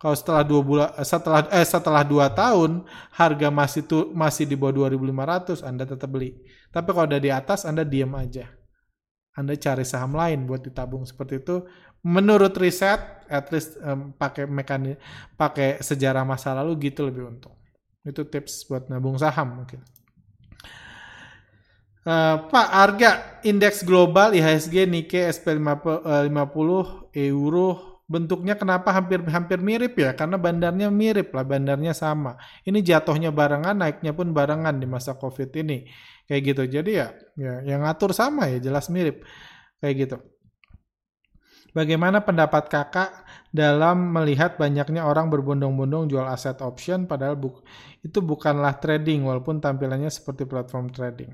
Kalau 0.00 0.16
setelah 0.16 0.40
dua 0.40 0.60
bulan 0.64 0.88
setelah 1.04 1.40
eh 1.52 1.66
setelah 1.68 2.00
dua 2.00 2.32
tahun 2.32 2.88
harga 3.12 3.48
masih 3.52 3.82
tuh 3.84 4.08
masih 4.16 4.48
di 4.48 4.56
bawah 4.56 4.88
2.500 4.88 5.60
Anda 5.60 5.84
tetap 5.84 6.08
beli. 6.08 6.40
Tapi 6.72 6.88
kalau 6.88 7.04
udah 7.04 7.20
di 7.20 7.28
atas 7.28 7.68
Anda 7.68 7.84
diam 7.84 8.16
aja. 8.16 8.59
Anda 9.36 9.54
cari 9.54 9.86
saham 9.86 10.14
lain 10.14 10.46
buat 10.46 10.62
ditabung 10.62 11.06
seperti 11.06 11.42
itu. 11.42 11.62
Menurut 12.00 12.56
riset, 12.56 12.98
at 13.28 13.52
least 13.52 13.76
um, 13.84 14.16
pakai 14.16 14.48
mekanik 14.48 14.96
pakai 15.36 15.78
sejarah 15.84 16.24
masa 16.24 16.56
lalu 16.56 16.90
gitu 16.90 17.06
lebih 17.06 17.28
untung. 17.28 17.54
Itu 18.02 18.26
tips 18.26 18.66
buat 18.66 18.88
nabung 18.88 19.20
saham 19.20 19.62
mungkin. 19.62 19.84
Uh, 22.00 22.48
Pak, 22.48 22.68
harga 22.72 23.10
indeks 23.44 23.84
global 23.84 24.32
IHSG, 24.32 24.88
Nikkei, 24.88 25.28
SP50, 25.28 25.84
uh, 26.08 26.24
euro 27.12 27.90
bentuknya 28.10 28.58
kenapa 28.58 28.90
hampir 28.90 29.22
hampir 29.30 29.62
mirip 29.62 29.94
ya? 29.94 30.10
Karena 30.18 30.34
bandarnya 30.34 30.90
mirip 30.90 31.30
lah, 31.30 31.46
bandarnya 31.46 31.94
sama. 31.94 32.34
Ini 32.66 32.82
jatuhnya 32.82 33.30
barengan, 33.30 33.78
naiknya 33.78 34.10
pun 34.10 34.34
barengan 34.34 34.82
di 34.82 34.90
masa 34.90 35.14
Covid 35.14 35.54
ini. 35.62 35.86
Kayak 36.30 36.42
gitu. 36.54 36.62
Jadi 36.78 36.90
ya, 36.94 37.08
ya 37.34 37.54
yang 37.66 37.82
ngatur 37.82 38.14
sama 38.14 38.46
ya, 38.46 38.62
jelas 38.62 38.86
mirip. 38.86 39.26
Kayak 39.82 39.94
gitu. 40.06 40.16
Bagaimana 41.70 42.22
pendapat 42.22 42.66
kakak 42.66 43.10
dalam 43.54 44.10
melihat 44.10 44.58
banyaknya 44.58 45.06
orang 45.06 45.30
berbondong-bondong 45.30 46.10
jual 46.10 46.26
aset 46.26 46.58
option 46.66 47.06
padahal 47.06 47.38
bu 47.38 47.62
itu 48.02 48.18
bukanlah 48.22 48.78
trading 48.82 49.22
walaupun 49.26 49.62
tampilannya 49.62 50.10
seperti 50.10 50.46
platform 50.50 50.90
trading? 50.90 51.30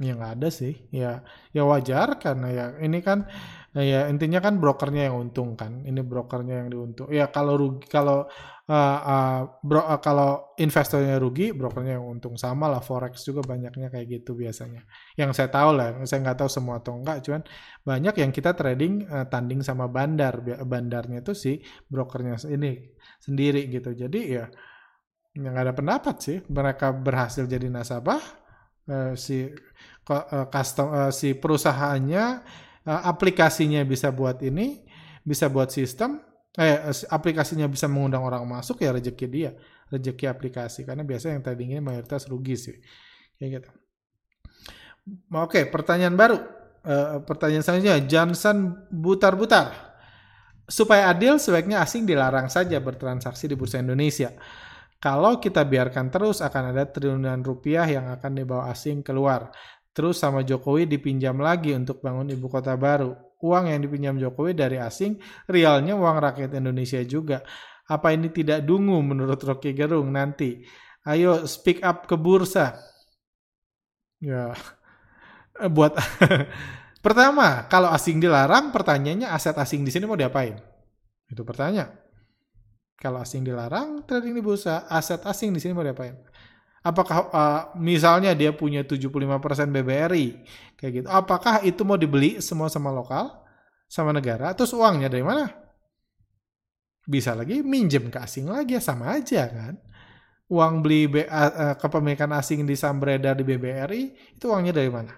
Ya 0.00 0.16
nggak 0.16 0.32
ada 0.38 0.48
sih. 0.48 0.74
Ya 0.94 1.26
ya 1.52 1.62
wajar 1.66 2.16
karena 2.22 2.48
ya 2.50 2.64
ini 2.80 2.98
kan 3.02 3.26
ya 3.70 4.10
intinya 4.10 4.42
kan 4.42 4.58
brokernya 4.58 5.06
yang 5.10 5.30
untung 5.30 5.54
kan. 5.54 5.86
Ini 5.86 6.02
brokernya 6.02 6.66
yang 6.66 6.68
diuntung. 6.74 7.06
Ya 7.14 7.30
kalau 7.30 7.54
rugi 7.54 7.86
kalau 7.86 8.26
uh, 8.66 8.98
uh, 8.98 9.38
bro, 9.62 9.78
uh, 9.78 10.02
kalau 10.02 10.54
investornya 10.58 11.22
rugi, 11.22 11.54
brokernya 11.54 12.02
yang 12.02 12.06
untung 12.18 12.34
sama 12.34 12.66
lah 12.66 12.82
forex 12.82 13.22
juga 13.22 13.46
banyaknya 13.46 13.86
kayak 13.94 14.06
gitu 14.10 14.34
biasanya. 14.34 14.82
Yang 15.14 15.30
saya 15.38 15.48
tahu 15.54 15.70
lah, 15.78 15.88
saya 16.02 16.18
nggak 16.18 16.38
tahu 16.42 16.50
semua 16.50 16.82
atau 16.82 16.98
enggak, 16.98 17.22
cuman 17.22 17.42
banyak 17.86 18.14
yang 18.18 18.30
kita 18.34 18.58
trading 18.58 19.06
uh, 19.06 19.30
tanding 19.30 19.62
sama 19.62 19.86
bandar. 19.86 20.42
Bandarnya 20.66 21.22
itu 21.22 21.32
sih 21.38 21.62
brokernya 21.86 22.42
ini 22.50 22.90
sendiri 23.22 23.70
gitu. 23.70 23.94
Jadi 23.94 24.20
ya 24.34 24.50
nggak 25.38 25.62
ada 25.70 25.74
pendapat 25.78 26.16
sih. 26.18 26.38
Mereka 26.42 26.90
berhasil 27.06 27.46
jadi 27.46 27.70
nasabah 27.70 28.40
uh, 28.90 29.14
si 29.14 29.46
uh, 29.46 30.46
custom 30.50 30.88
uh, 30.90 31.12
si 31.14 31.38
perusahaannya 31.38 32.24
uh, 32.86 33.02
aplikasinya 33.08 33.82
bisa 33.84 34.12
buat 34.12 34.40
ini, 34.44 34.84
bisa 35.24 35.48
buat 35.52 35.72
sistem, 35.72 36.20
eh 36.56 36.90
aplikasinya 37.10 37.66
bisa 37.70 37.86
mengundang 37.86 38.24
orang 38.26 38.42
masuk 38.46 38.82
ya 38.82 38.90
rezeki 38.94 39.26
dia, 39.30 39.50
rezeki 39.92 40.26
aplikasi 40.26 40.82
karena 40.82 41.06
biasanya 41.06 41.38
yang 41.38 41.44
trading 41.44 41.68
ini 41.76 41.80
mayoritas 41.82 42.26
rugi 42.30 42.56
sih. 42.56 42.76
Kayak 43.40 43.50
gitu. 43.60 43.70
Oke, 45.32 45.66
pertanyaan 45.66 46.14
baru. 46.14 46.38
Uh, 46.80 47.20
pertanyaan 47.24 47.64
selanjutnya, 47.64 48.00
Johnson 48.08 48.88
butar-butar. 48.88 49.90
Supaya 50.70 51.10
adil, 51.10 51.36
sebaiknya 51.36 51.82
asing 51.82 52.06
dilarang 52.06 52.46
saja 52.46 52.78
bertransaksi 52.78 53.50
di 53.50 53.58
bursa 53.58 53.82
Indonesia. 53.82 54.30
Kalau 55.00 55.40
kita 55.40 55.64
biarkan 55.64 56.12
terus 56.12 56.44
akan 56.44 56.76
ada 56.76 56.84
triliunan 56.84 57.40
rupiah 57.40 57.88
yang 57.88 58.12
akan 58.12 58.32
dibawa 58.36 58.68
asing 58.68 59.00
keluar. 59.00 59.48
Terus 59.90 60.22
sama 60.22 60.46
Jokowi 60.46 60.86
dipinjam 60.86 61.38
lagi 61.42 61.74
untuk 61.74 61.98
bangun 61.98 62.30
ibu 62.30 62.46
kota 62.46 62.78
baru. 62.78 63.14
Uang 63.40 63.72
yang 63.72 63.80
dipinjam 63.82 64.14
Jokowi 64.20 64.54
dari 64.54 64.76
asing, 64.78 65.18
realnya 65.50 65.96
uang 65.98 66.16
rakyat 66.20 66.54
Indonesia 66.54 67.00
juga. 67.02 67.42
Apa 67.90 68.14
ini 68.14 68.30
tidak 68.30 68.62
dungu 68.62 69.02
menurut 69.02 69.40
Rocky 69.42 69.74
Gerung 69.74 70.14
nanti? 70.14 70.62
Ayo 71.08 71.48
speak 71.48 71.82
up 71.82 72.06
ke 72.06 72.14
bursa. 72.14 72.78
Ya, 74.20 74.52
buat 75.72 75.96
pertama 77.04 77.66
kalau 77.66 77.88
asing 77.90 78.20
dilarang, 78.20 78.70
pertanyaannya 78.70 79.26
aset 79.26 79.56
asing 79.56 79.82
di 79.82 79.90
sini 79.90 80.06
mau 80.06 80.14
diapain? 80.14 80.60
Itu 81.26 81.42
pertanyaan. 81.42 81.98
Kalau 83.00 83.16
asing 83.24 83.48
dilarang, 83.48 84.04
trading 84.04 84.36
di 84.36 84.44
bursa, 84.44 84.84
aset 84.86 85.24
asing 85.24 85.56
di 85.56 85.58
sini 85.58 85.72
mau 85.72 85.80
diapain? 85.80 86.12
Apakah 86.80 87.18
uh, 87.28 87.62
misalnya 87.76 88.32
dia 88.32 88.56
punya 88.56 88.80
75% 88.80 89.20
BBRI 89.68 90.26
kayak 90.80 90.92
gitu. 90.96 91.08
Apakah 91.12 91.60
itu 91.60 91.84
mau 91.84 92.00
dibeli 92.00 92.40
semua 92.40 92.72
sama 92.72 92.88
lokal, 92.88 93.28
sama 93.84 94.16
negara, 94.16 94.56
terus 94.56 94.72
uangnya 94.72 95.12
dari 95.12 95.20
mana? 95.20 95.44
Bisa 97.04 97.36
lagi 97.36 97.60
minjem 97.60 98.08
ke 98.08 98.16
asing 98.16 98.48
lagi 98.48 98.80
ya 98.80 98.82
sama 98.82 99.12
aja 99.12 99.44
kan. 99.52 99.76
Uang 100.48 100.80
beli 100.80 101.04
B, 101.06 101.28
uh, 101.28 101.76
kepemilikan 101.76 102.32
asing 102.32 102.64
di 102.64 102.72
saham 102.74 102.96
beredar 102.96 103.36
di 103.36 103.44
BBRI 103.44 104.02
itu 104.40 104.44
uangnya 104.48 104.72
dari 104.80 104.88
mana? 104.88 105.12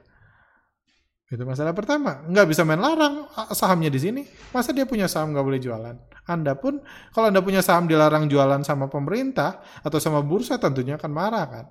Itu 1.33 1.49
masalah 1.49 1.73
pertama. 1.73 2.21
Nggak 2.29 2.53
bisa 2.53 2.61
main 2.69 2.77
larang 2.77 3.25
sahamnya 3.57 3.89
di 3.89 3.97
sini. 3.97 4.23
Masa 4.53 4.77
dia 4.77 4.85
punya 4.85 5.09
saham 5.09 5.33
nggak 5.33 5.47
boleh 5.49 5.61
jualan? 5.65 5.97
Anda 6.29 6.53
pun, 6.61 6.85
kalau 7.17 7.33
Anda 7.33 7.41
punya 7.41 7.65
saham 7.65 7.89
dilarang 7.89 8.29
jualan 8.29 8.61
sama 8.69 8.93
pemerintah 8.93 9.65
atau 9.81 9.97
sama 9.97 10.21
bursa 10.21 10.61
tentunya 10.61 11.01
akan 11.01 11.09
marah 11.09 11.47
kan? 11.49 11.67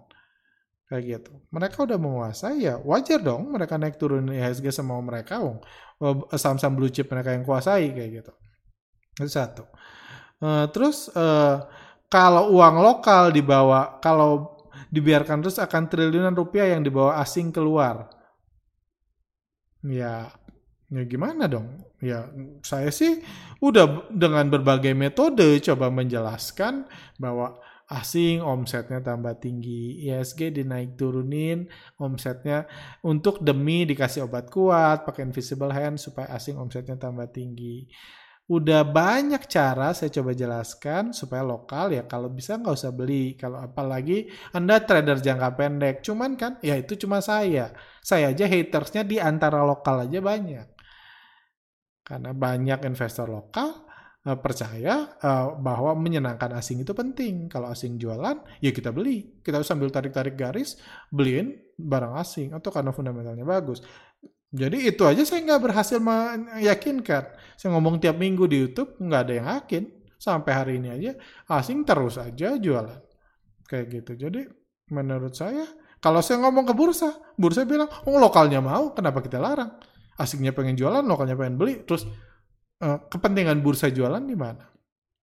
Kayak 0.89 1.03
gitu. 1.05 1.31
Mereka 1.53 1.77
udah 1.85 1.97
menguasai 2.01 2.65
ya 2.65 2.81
wajar 2.81 3.21
dong 3.21 3.53
mereka 3.53 3.77
naik 3.77 4.01
turun 4.01 4.33
IHSG 4.33 4.73
sama 4.73 4.97
mereka. 4.97 5.37
Oh, 5.45 5.61
saham-saham 6.33 6.73
blue 6.73 6.89
chip 6.89 7.05
mereka 7.13 7.29
yang 7.29 7.45
kuasai 7.45 7.93
kayak 7.93 8.09
gitu. 8.17 8.33
Itu 9.21 9.29
satu. 9.29 9.69
Uh, 10.41 10.65
terus 10.73 11.13
uh, 11.13 11.69
kalau 12.09 12.49
uang 12.49 12.81
lokal 12.81 13.29
dibawa, 13.29 14.01
kalau 14.01 14.57
dibiarkan 14.89 15.45
terus 15.45 15.61
akan 15.61 15.85
triliunan 15.85 16.33
rupiah 16.33 16.73
yang 16.73 16.81
dibawa 16.81 17.21
asing 17.21 17.53
keluar 17.53 18.20
Ya, 19.81 20.29
ya 20.93 21.03
gimana 21.09 21.49
dong? 21.49 21.81
Ya, 22.01 22.29
saya 22.61 22.93
sih 22.93 23.21
udah 23.61 24.09
dengan 24.13 24.49
berbagai 24.49 24.93
metode 24.93 25.57
coba 25.61 25.89
menjelaskan 25.89 26.85
bahwa 27.17 27.57
asing 27.91 28.39
omsetnya 28.39 29.03
tambah 29.03 29.35
tinggi, 29.41 30.07
ISG 30.07 30.55
dinaik 30.55 30.95
turunin 30.95 31.67
omsetnya 31.99 32.63
untuk 33.03 33.43
demi 33.43 33.83
dikasih 33.83 34.31
obat 34.31 34.47
kuat, 34.47 35.03
pakai 35.03 35.27
invisible 35.27 35.73
hand 35.75 35.99
supaya 35.99 36.31
asing 36.31 36.55
omsetnya 36.55 36.95
tambah 36.95 37.27
tinggi 37.35 37.91
udah 38.51 38.83
banyak 38.83 39.47
cara 39.47 39.95
saya 39.95 40.11
coba 40.11 40.35
jelaskan 40.35 41.15
supaya 41.15 41.39
lokal 41.39 41.95
ya 41.95 42.03
kalau 42.03 42.27
bisa 42.27 42.59
nggak 42.59 42.75
usah 42.75 42.91
beli. 42.91 43.39
Kalau 43.39 43.63
apalagi 43.63 44.27
anda 44.51 44.83
trader 44.83 45.23
jangka 45.23 45.55
pendek 45.55 45.95
cuman 46.03 46.35
kan 46.35 46.59
ya 46.59 46.75
itu 46.75 46.99
cuma 46.99 47.23
saya. 47.23 47.71
Saya 48.03 48.35
aja 48.35 48.43
hatersnya 48.43 49.07
di 49.07 49.23
antara 49.23 49.63
lokal 49.63 50.03
aja 50.03 50.19
banyak. 50.19 50.67
Karena 52.03 52.35
banyak 52.35 52.79
investor 52.91 53.31
lokal 53.31 53.87
uh, 54.27 54.35
percaya 54.43 55.15
uh, 55.23 55.55
bahwa 55.55 55.95
menyenangkan 55.95 56.51
asing 56.59 56.83
itu 56.83 56.91
penting. 56.91 57.47
Kalau 57.47 57.71
asing 57.71 57.95
jualan 57.95 58.35
ya 58.59 58.75
kita 58.75 58.91
beli. 58.91 59.39
Kita 59.39 59.63
sambil 59.63 59.87
tarik-tarik 59.95 60.35
garis 60.35 60.75
beliin 61.07 61.55
barang 61.79 62.19
asing. 62.19 62.51
Atau 62.51 62.67
karena 62.67 62.91
fundamentalnya 62.91 63.47
bagus 63.47 63.79
Jadi 64.51 64.83
itu 64.83 65.07
aja 65.07 65.23
saya 65.23 65.39
nggak 65.47 65.61
berhasil 65.63 65.97
meyakinkan. 65.97 67.23
Saya 67.55 67.71
ngomong 67.71 68.03
tiap 68.03 68.19
minggu 68.19 68.45
di 68.51 68.67
YouTube 68.67 68.99
nggak 68.99 69.21
ada 69.23 69.33
yang 69.33 69.47
yakin. 69.47 69.83
Sampai 70.21 70.51
hari 70.53 70.73
ini 70.77 70.91
aja 70.91 71.11
asing 71.49 71.87
terus 71.87 72.19
aja 72.19 72.59
jualan. 72.59 72.99
Kayak 73.65 73.85
gitu. 73.89 74.27
Jadi 74.27 74.41
menurut 74.91 75.33
saya 75.33 75.63
kalau 76.01 76.19
saya 76.19 76.41
ngomong 76.41 76.65
ke 76.65 76.73
bursa, 76.73 77.13
bursa 77.37 77.61
bilang, 77.61 77.85
oh 78.09 78.17
lokalnya 78.17 78.57
mau, 78.57 78.89
kenapa 78.91 79.21
kita 79.21 79.37
larang? 79.37 79.69
Asingnya 80.17 80.49
pengen 80.49 80.73
jualan, 80.73 81.05
lokalnya 81.05 81.37
pengen 81.37 81.61
beli, 81.61 81.85
terus 81.85 82.09
uh, 82.81 82.97
kepentingan 83.05 83.61
bursa 83.61 83.93
jualan 83.93 84.19
di 84.25 84.33
mana? 84.33 84.65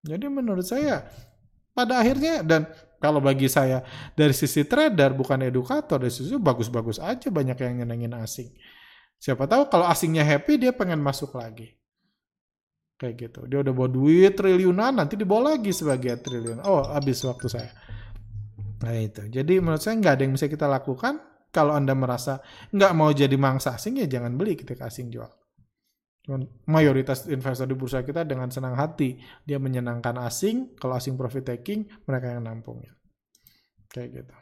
Jadi 0.06 0.30
menurut 0.30 0.62
saya 0.62 1.02
pada 1.74 1.98
akhirnya 1.98 2.46
dan 2.46 2.70
kalau 3.02 3.18
bagi 3.18 3.50
saya 3.50 3.82
dari 4.14 4.30
sisi 4.30 4.62
trader 4.66 5.14
bukan 5.18 5.42
edukator 5.42 5.98
dari 5.98 6.14
sisi 6.14 6.34
bagus-bagus 6.38 7.02
aja 7.02 7.26
banyak 7.26 7.58
yang 7.58 7.82
nyenengin 7.82 8.14
asing. 8.14 8.54
Siapa 9.18 9.50
tahu 9.50 9.66
kalau 9.66 9.86
asingnya 9.90 10.22
happy 10.22 10.62
dia 10.62 10.70
pengen 10.70 11.02
masuk 11.02 11.34
lagi. 11.34 11.74
Kayak 12.98 13.14
gitu. 13.18 13.40
Dia 13.46 13.62
udah 13.62 13.74
bawa 13.74 13.90
duit 13.90 14.34
triliunan 14.34 14.90
nanti 14.94 15.14
dibawa 15.14 15.54
lagi 15.54 15.70
sebagai 15.70 16.18
triliun. 16.18 16.62
Oh, 16.66 16.82
habis 16.82 17.22
waktu 17.22 17.46
saya. 17.46 17.70
Nah 18.82 18.94
itu. 18.94 19.26
Jadi 19.30 19.58
menurut 19.62 19.82
saya 19.82 19.98
nggak 19.98 20.14
ada 20.18 20.22
yang 20.26 20.34
bisa 20.34 20.46
kita 20.50 20.66
lakukan. 20.66 21.22
Kalau 21.48 21.72
Anda 21.72 21.96
merasa 21.96 22.44
nggak 22.74 22.92
mau 22.92 23.08
jadi 23.08 23.32
mangsa 23.40 23.74
asing 23.74 24.04
ya 24.04 24.06
jangan 24.06 24.36
beli 24.36 24.58
ketika 24.58 24.90
asing 24.90 25.08
jual. 25.08 25.30
Cuman 26.26 26.44
mayoritas 26.68 27.24
investor 27.32 27.64
di 27.64 27.72
bursa 27.72 28.04
kita 28.04 28.20
dengan 28.28 28.52
senang 28.52 28.76
hati 28.76 29.16
dia 29.46 29.56
menyenangkan 29.56 30.18
asing. 30.22 30.76
Kalau 30.76 30.98
asing 30.98 31.16
profit 31.16 31.46
taking 31.46 31.88
mereka 32.04 32.36
yang 32.36 32.44
nampungnya. 32.44 32.92
Kayak 33.88 34.22
gitu. 34.22 34.34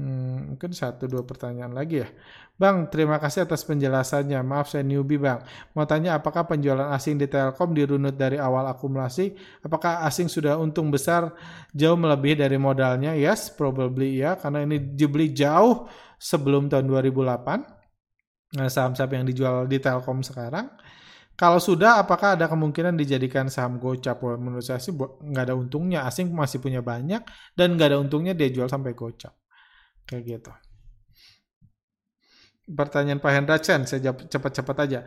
Hmm, 0.00 0.56
mungkin 0.56 0.72
satu 0.72 1.04
dua 1.04 1.28
pertanyaan 1.28 1.76
lagi 1.76 2.00
ya. 2.00 2.08
Bang, 2.56 2.88
terima 2.88 3.20
kasih 3.20 3.44
atas 3.44 3.68
penjelasannya. 3.68 4.40
Maaf 4.40 4.72
saya 4.72 4.80
newbie 4.80 5.20
bang. 5.20 5.44
Mau 5.76 5.84
tanya 5.84 6.16
apakah 6.16 6.48
penjualan 6.48 6.88
asing 6.96 7.20
di 7.20 7.28
Telkom 7.28 7.76
dirunut 7.76 8.16
dari 8.16 8.40
awal 8.40 8.64
akumulasi? 8.72 9.36
Apakah 9.60 10.00
asing 10.08 10.32
sudah 10.32 10.56
untung 10.56 10.88
besar 10.88 11.36
jauh 11.76 12.00
melebihi 12.00 12.40
dari 12.40 12.56
modalnya? 12.56 13.12
Yes, 13.12 13.52
probably 13.52 14.24
ya. 14.24 14.40
Karena 14.40 14.64
ini 14.64 14.80
dibeli 14.80 15.36
jauh 15.36 15.84
sebelum 16.16 16.72
tahun 16.72 16.88
2008. 16.88 18.56
Nah, 18.56 18.68
saham-saham 18.72 19.20
yang 19.20 19.26
dijual 19.28 19.68
di 19.68 19.76
Telkom 19.84 20.24
sekarang. 20.24 20.80
Kalau 21.36 21.60
sudah, 21.60 22.00
apakah 22.00 22.36
ada 22.40 22.48
kemungkinan 22.48 22.96
dijadikan 22.96 23.52
saham 23.52 23.76
gocap? 23.76 24.20
Menurut 24.20 24.64
saya 24.64 24.80
sih 24.80 24.92
nggak 24.96 25.44
ada 25.44 25.56
untungnya. 25.56 26.08
Asing 26.08 26.32
masih 26.32 26.60
punya 26.60 26.80
banyak 26.80 27.20
dan 27.52 27.76
nggak 27.76 27.96
ada 27.96 27.98
untungnya 28.00 28.32
dia 28.32 28.48
jual 28.48 28.68
sampai 28.68 28.92
gocap. 28.92 29.39
Kayak 30.08 30.22
gitu. 30.26 30.52
Pertanyaan 32.70 33.18
Pak 33.18 33.32
Hendra 33.34 33.58
Chen, 33.58 33.82
saya 33.82 34.14
cepat-cepat 34.14 34.76
aja. 34.86 35.00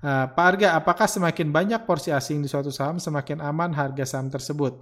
Uh, 0.00 0.24
Pak 0.32 0.44
Arga, 0.56 0.68
apakah 0.72 1.04
semakin 1.04 1.52
banyak 1.52 1.84
porsi 1.84 2.08
asing 2.08 2.40
di 2.40 2.48
suatu 2.48 2.72
saham, 2.72 2.96
semakin 2.96 3.44
aman 3.44 3.76
harga 3.76 4.08
saham 4.08 4.32
tersebut? 4.32 4.80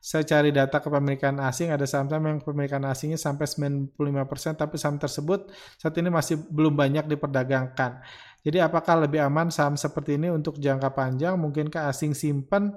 Saya 0.00 0.24
cari 0.24 0.54
data 0.54 0.80
kepemilikan 0.80 1.36
asing, 1.44 1.74
ada 1.74 1.84
saham-saham 1.84 2.24
yang 2.24 2.38
kepemilikan 2.40 2.80
asingnya 2.88 3.20
sampai 3.20 3.44
95%, 3.44 4.56
tapi 4.56 4.80
saham 4.80 4.96
tersebut 4.96 5.52
saat 5.76 5.92
ini 6.00 6.08
masih 6.08 6.40
belum 6.48 6.72
banyak 6.72 7.04
diperdagangkan. 7.04 8.00
Jadi 8.40 8.58
apakah 8.58 9.04
lebih 9.04 9.20
aman 9.20 9.52
saham 9.52 9.76
seperti 9.76 10.16
ini 10.16 10.32
untuk 10.32 10.56
jangka 10.56 10.90
panjang? 10.96 11.36
Mungkinkah 11.36 11.92
asing 11.92 12.16
simpan 12.16 12.76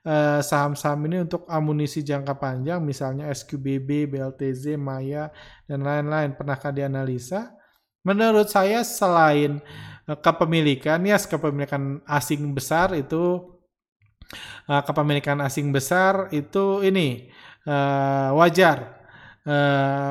Eh, 0.00 0.40
saham-saham 0.40 1.04
ini 1.12 1.28
untuk 1.28 1.44
amunisi 1.44 2.00
jangka 2.00 2.40
panjang, 2.40 2.80
misalnya 2.80 3.28
SQBB, 3.28 4.08
BLTZ, 4.08 4.80
Maya, 4.80 5.28
dan 5.68 5.84
lain-lain. 5.84 6.32
Pernahkah 6.32 6.72
dianalisa? 6.72 7.52
Menurut 8.00 8.48
saya 8.48 8.80
selain 8.80 9.60
uh, 10.08 10.16
kepemilikan, 10.16 11.04
ya 11.04 11.20
yes, 11.20 11.28
kepemilikan 11.28 12.00
asing 12.08 12.56
besar 12.56 12.96
itu 12.96 13.44
uh, 14.72 14.80
kepemilikan 14.88 15.36
asing 15.44 15.68
besar 15.68 16.32
itu 16.32 16.80
ini 16.80 17.28
wajar, 18.32 19.04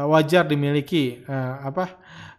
wajar 0.06 0.46
dimiliki 0.46 1.26
apa? 1.66 1.98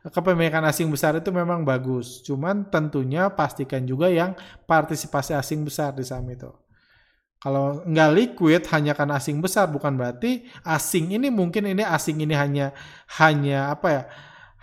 Kepemilikan 0.09 0.65
asing 0.65 0.89
besar 0.89 1.13
itu 1.21 1.29
memang 1.29 1.61
bagus. 1.61 2.25
Cuman 2.25 2.73
tentunya 2.73 3.29
pastikan 3.29 3.85
juga 3.85 4.09
yang 4.09 4.33
partisipasi 4.65 5.37
asing 5.37 5.61
besar 5.61 5.93
di 5.93 6.05
saham 6.07 6.25
itu. 6.33 6.49
Kalau 7.41 7.81
nggak 7.89 8.11
liquid 8.13 8.63
hanya 8.69 8.93
karena 8.93 9.17
asing 9.17 9.41
besar 9.41 9.69
bukan 9.73 9.97
berarti 9.97 10.45
asing 10.61 11.17
ini 11.17 11.33
mungkin 11.33 11.73
ini 11.73 11.81
asing 11.81 12.21
ini 12.21 12.37
hanya 12.37 12.77
hanya 13.17 13.73
apa 13.73 13.89
ya 13.89 14.03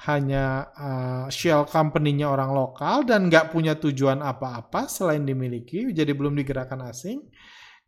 hanya 0.05 0.69
uh, 0.77 1.25
shell 1.33 1.65
company-nya 1.65 2.29
orang 2.29 2.53
lokal 2.53 3.01
dan 3.01 3.33
nggak 3.33 3.49
punya 3.49 3.73
tujuan 3.81 4.21
apa-apa 4.21 4.85
selain 4.85 5.25
dimiliki 5.25 5.89
jadi 5.89 6.13
belum 6.13 6.37
digerakkan 6.37 6.77
asing 6.85 7.25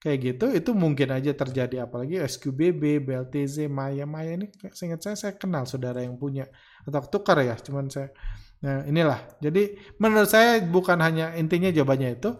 kayak 0.01 0.17
gitu 0.25 0.49
itu 0.57 0.71
mungkin 0.73 1.13
aja 1.13 1.37
terjadi 1.37 1.85
apalagi 1.85 2.17
SQBB, 2.25 3.05
BLTZ, 3.05 3.69
Maya 3.69 4.09
Maya 4.09 4.41
ini 4.41 4.49
seingat 4.73 5.05
saya 5.05 5.15
saya 5.19 5.33
kenal 5.37 5.69
saudara 5.69 6.01
yang 6.01 6.17
punya 6.17 6.49
atau 6.87 7.01
tukar 7.09 7.41
ya 7.43 7.55
cuman 7.59 7.87
saya 7.91 8.11
Nah, 8.59 8.83
inilah. 8.83 9.39
Jadi 9.39 9.95
menurut 10.03 10.27
saya 10.27 10.59
bukan 10.59 10.99
hanya 10.99 11.31
intinya 11.39 11.71
jawabannya 11.71 12.19
itu 12.19 12.35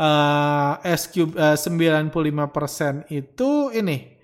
uh, 0.00 0.74
SQ 0.80 1.36
uh, 1.36 1.56
95% 1.60 3.12
itu 3.12 3.50
ini 3.76 4.16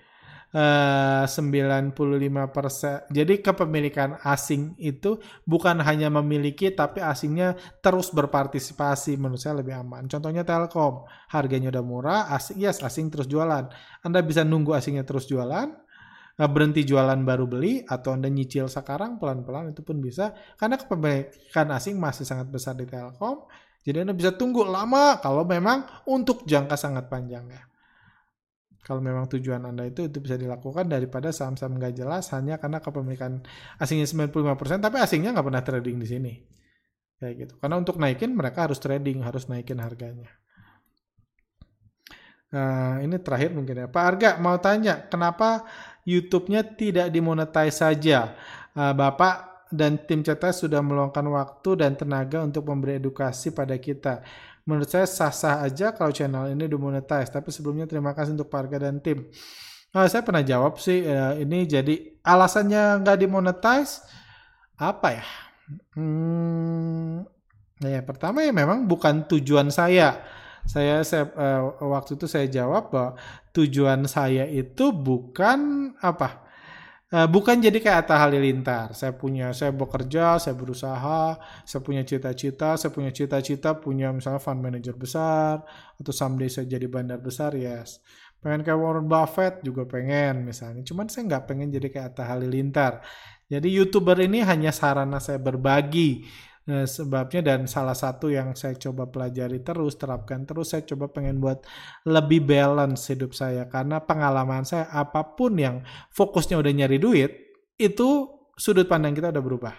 uh, 0.57 1.29
95%. 1.29 3.12
Jadi 3.12 3.35
kepemilikan 3.45 4.17
asing 4.25 4.73
itu 4.81 5.21
bukan 5.45 5.77
hanya 5.85 6.09
memiliki 6.09 6.73
tapi 6.73 7.05
asingnya 7.05 7.53
terus 7.85 8.09
berpartisipasi 8.09 9.21
menurut 9.21 9.41
saya 9.41 9.61
lebih 9.61 9.77
aman. 9.77 10.09
Contohnya 10.09 10.41
Telkom, 10.41 11.05
harganya 11.29 11.69
udah 11.69 11.85
murah, 11.85 12.21
asing 12.33 12.65
yes 12.65 12.81
asing 12.81 13.12
terus 13.12 13.29
jualan. 13.29 13.69
Anda 14.01 14.25
bisa 14.25 14.41
nunggu 14.41 14.73
asingnya 14.73 15.05
terus 15.05 15.29
jualan, 15.29 15.69
berhenti 16.37 16.85
jualan 16.85 17.16
baru 17.25 17.49
beli 17.49 17.81
atau 17.88 18.12
Anda 18.12 18.29
nyicil 18.29 18.68
sekarang 18.68 19.16
pelan-pelan 19.16 19.72
itu 19.72 19.81
pun 19.81 20.05
bisa 20.05 20.37
karena 20.61 20.77
kepemilikan 20.77 21.72
asing 21.72 21.96
masih 21.96 22.29
sangat 22.29 22.53
besar 22.53 22.77
di 22.77 22.85
Telkom 22.85 23.49
jadi 23.87 24.03
Anda 24.03 24.18
bisa 24.18 24.35
tunggu 24.35 24.66
lama 24.66 25.22
kalau 25.22 25.46
memang 25.46 25.87
untuk 26.11 26.42
jangka 26.42 26.75
sangat 26.75 27.07
panjang 27.07 27.46
ya. 27.46 27.62
Kalau 28.83 28.99
memang 28.99 29.31
tujuan 29.31 29.62
Anda 29.62 29.87
itu 29.87 30.11
itu 30.11 30.18
bisa 30.18 30.35
dilakukan 30.35 30.90
daripada 30.90 31.31
saham-saham 31.31 31.79
nggak 31.79 31.94
jelas 31.94 32.35
hanya 32.35 32.59
karena 32.59 32.83
kepemilikan 32.83 33.46
asingnya 33.79 34.11
95% 34.11 34.83
tapi 34.83 34.99
asingnya 34.99 35.31
nggak 35.38 35.46
pernah 35.46 35.62
trading 35.62 36.03
di 36.03 36.07
sini. 36.07 36.33
Kayak 37.22 37.35
gitu. 37.46 37.55
Karena 37.62 37.79
untuk 37.79 37.96
naikin 38.03 38.35
mereka 38.35 38.66
harus 38.66 38.83
trading, 38.83 39.22
harus 39.22 39.46
naikin 39.46 39.79
harganya. 39.79 40.35
Nah, 42.55 43.03
ini 43.03 43.19
terakhir 43.19 43.51
mungkin 43.51 43.85
ya. 43.85 43.87
Pak 43.91 44.05
Arga 44.05 44.31
mau 44.39 44.55
tanya, 44.63 45.03
kenapa 45.11 45.67
YouTube-nya 46.07 46.63
tidak 46.79 47.11
dimonetize 47.11 47.83
saja? 47.83 48.39
Uh, 48.77 48.95
Bapak 48.95 49.67
dan 49.75 49.99
tim 50.07 50.23
CTS 50.23 50.69
sudah 50.69 50.79
meluangkan 50.79 51.27
waktu 51.27 51.83
dan 51.83 51.99
tenaga 51.99 52.47
untuk 52.47 52.71
memberi 52.71 53.03
edukasi 53.03 53.51
pada 53.51 53.75
kita. 53.75 54.23
Menurut 54.67 54.87
saya 54.87 55.07
sah-sah 55.07 55.63
aja 55.63 55.91
kalau 55.95 56.15
channel 56.15 56.51
ini 56.51 56.71
dimonetize. 56.71 57.31
Tapi 57.31 57.51
sebelumnya 57.51 57.87
terima 57.87 58.15
kasih 58.15 58.35
untuk 58.39 58.51
Parga 58.51 58.79
dan 58.79 59.03
tim. 59.03 59.27
Nah, 59.95 60.07
saya 60.07 60.23
pernah 60.23 60.43
jawab 60.43 60.79
sih 60.79 61.07
ya, 61.07 61.35
ini 61.39 61.65
jadi 61.67 62.21
alasannya 62.23 63.03
nggak 63.03 63.19
dimonetize 63.27 64.03
apa 64.77 65.09
ya? 65.23 65.27
Hmm, 65.99 67.27
ya 67.83 68.05
pertama 68.07 68.45
ya 68.45 68.53
memang 68.55 68.87
bukan 68.87 69.27
tujuan 69.27 69.73
saya. 69.73 70.21
Saya, 70.67 71.01
saya 71.07 71.31
uh, 71.33 71.79
waktu 71.89 72.19
itu 72.19 72.27
saya 72.27 72.51
jawab 72.51 72.91
bahwa 72.91 73.17
tujuan 73.55 74.05
saya 74.11 74.45
itu 74.51 74.91
bukan 74.93 75.91
apa? 76.03 76.45
Uh, 77.07 77.31
bukan 77.31 77.63
jadi 77.63 77.79
kayak 77.79 77.99
Atta 78.05 78.19
Halilintar. 78.19 78.91
Saya 78.93 79.15
punya, 79.15 79.55
saya 79.55 79.71
bekerja, 79.71 80.43
saya 80.43 80.59
berusaha, 80.59 81.39
saya 81.63 81.81
punya 81.81 82.03
cita-cita, 82.03 82.75
saya 82.75 82.91
punya 82.91 83.15
cita-cita 83.15 83.79
punya 83.79 84.11
misalnya 84.11 84.43
fund 84.43 84.59
manager 84.59 84.99
besar, 84.99 85.63
atau 85.97 86.11
someday 86.11 86.51
saya 86.51 86.67
jadi 86.67 86.91
bandar 86.91 87.23
besar, 87.23 87.55
yes. 87.55 88.03
Pengen 88.43 88.67
kayak 88.67 88.77
Warren 88.77 89.07
Buffett 89.07 89.63
juga 89.63 89.87
pengen 89.87 90.51
misalnya. 90.51 90.83
Cuman 90.83 91.07
saya 91.07 91.31
nggak 91.31 91.45
pengen 91.47 91.71
jadi 91.71 91.89
kayak 91.95 92.07
Atta 92.11 92.27
Halilintar. 92.27 93.07
Jadi 93.47 93.71
YouTuber 93.71 94.19
ini 94.27 94.43
hanya 94.43 94.75
sarana 94.75 95.23
saya 95.23 95.39
berbagi 95.39 96.27
Nah, 96.67 96.83
sebabnya 96.83 97.47
dan 97.47 97.71
salah 97.71 97.95
satu 97.95 98.27
yang 98.27 98.59
saya 98.59 98.75
coba 98.75 99.07
pelajari 99.07 99.63
terus, 99.63 99.95
terapkan 99.95 100.43
terus, 100.43 100.75
saya 100.75 100.83
coba 100.83 101.07
pengen 101.15 101.39
buat 101.39 101.63
lebih 102.03 102.43
balance 102.43 103.07
hidup 103.15 103.31
saya. 103.39 103.71
Karena 103.71 104.03
pengalaman 104.03 104.67
saya, 104.67 104.91
apa 104.91 105.23
pun 105.39 105.55
yang 105.55 105.87
fokusnya 106.11 106.59
udah 106.59 106.73
nyari 106.75 106.99
duit, 106.99 107.31
itu 107.79 108.27
sudut 108.59 108.91
pandang 108.91 109.15
kita 109.15 109.31
udah 109.31 109.45
berubah. 109.47 109.75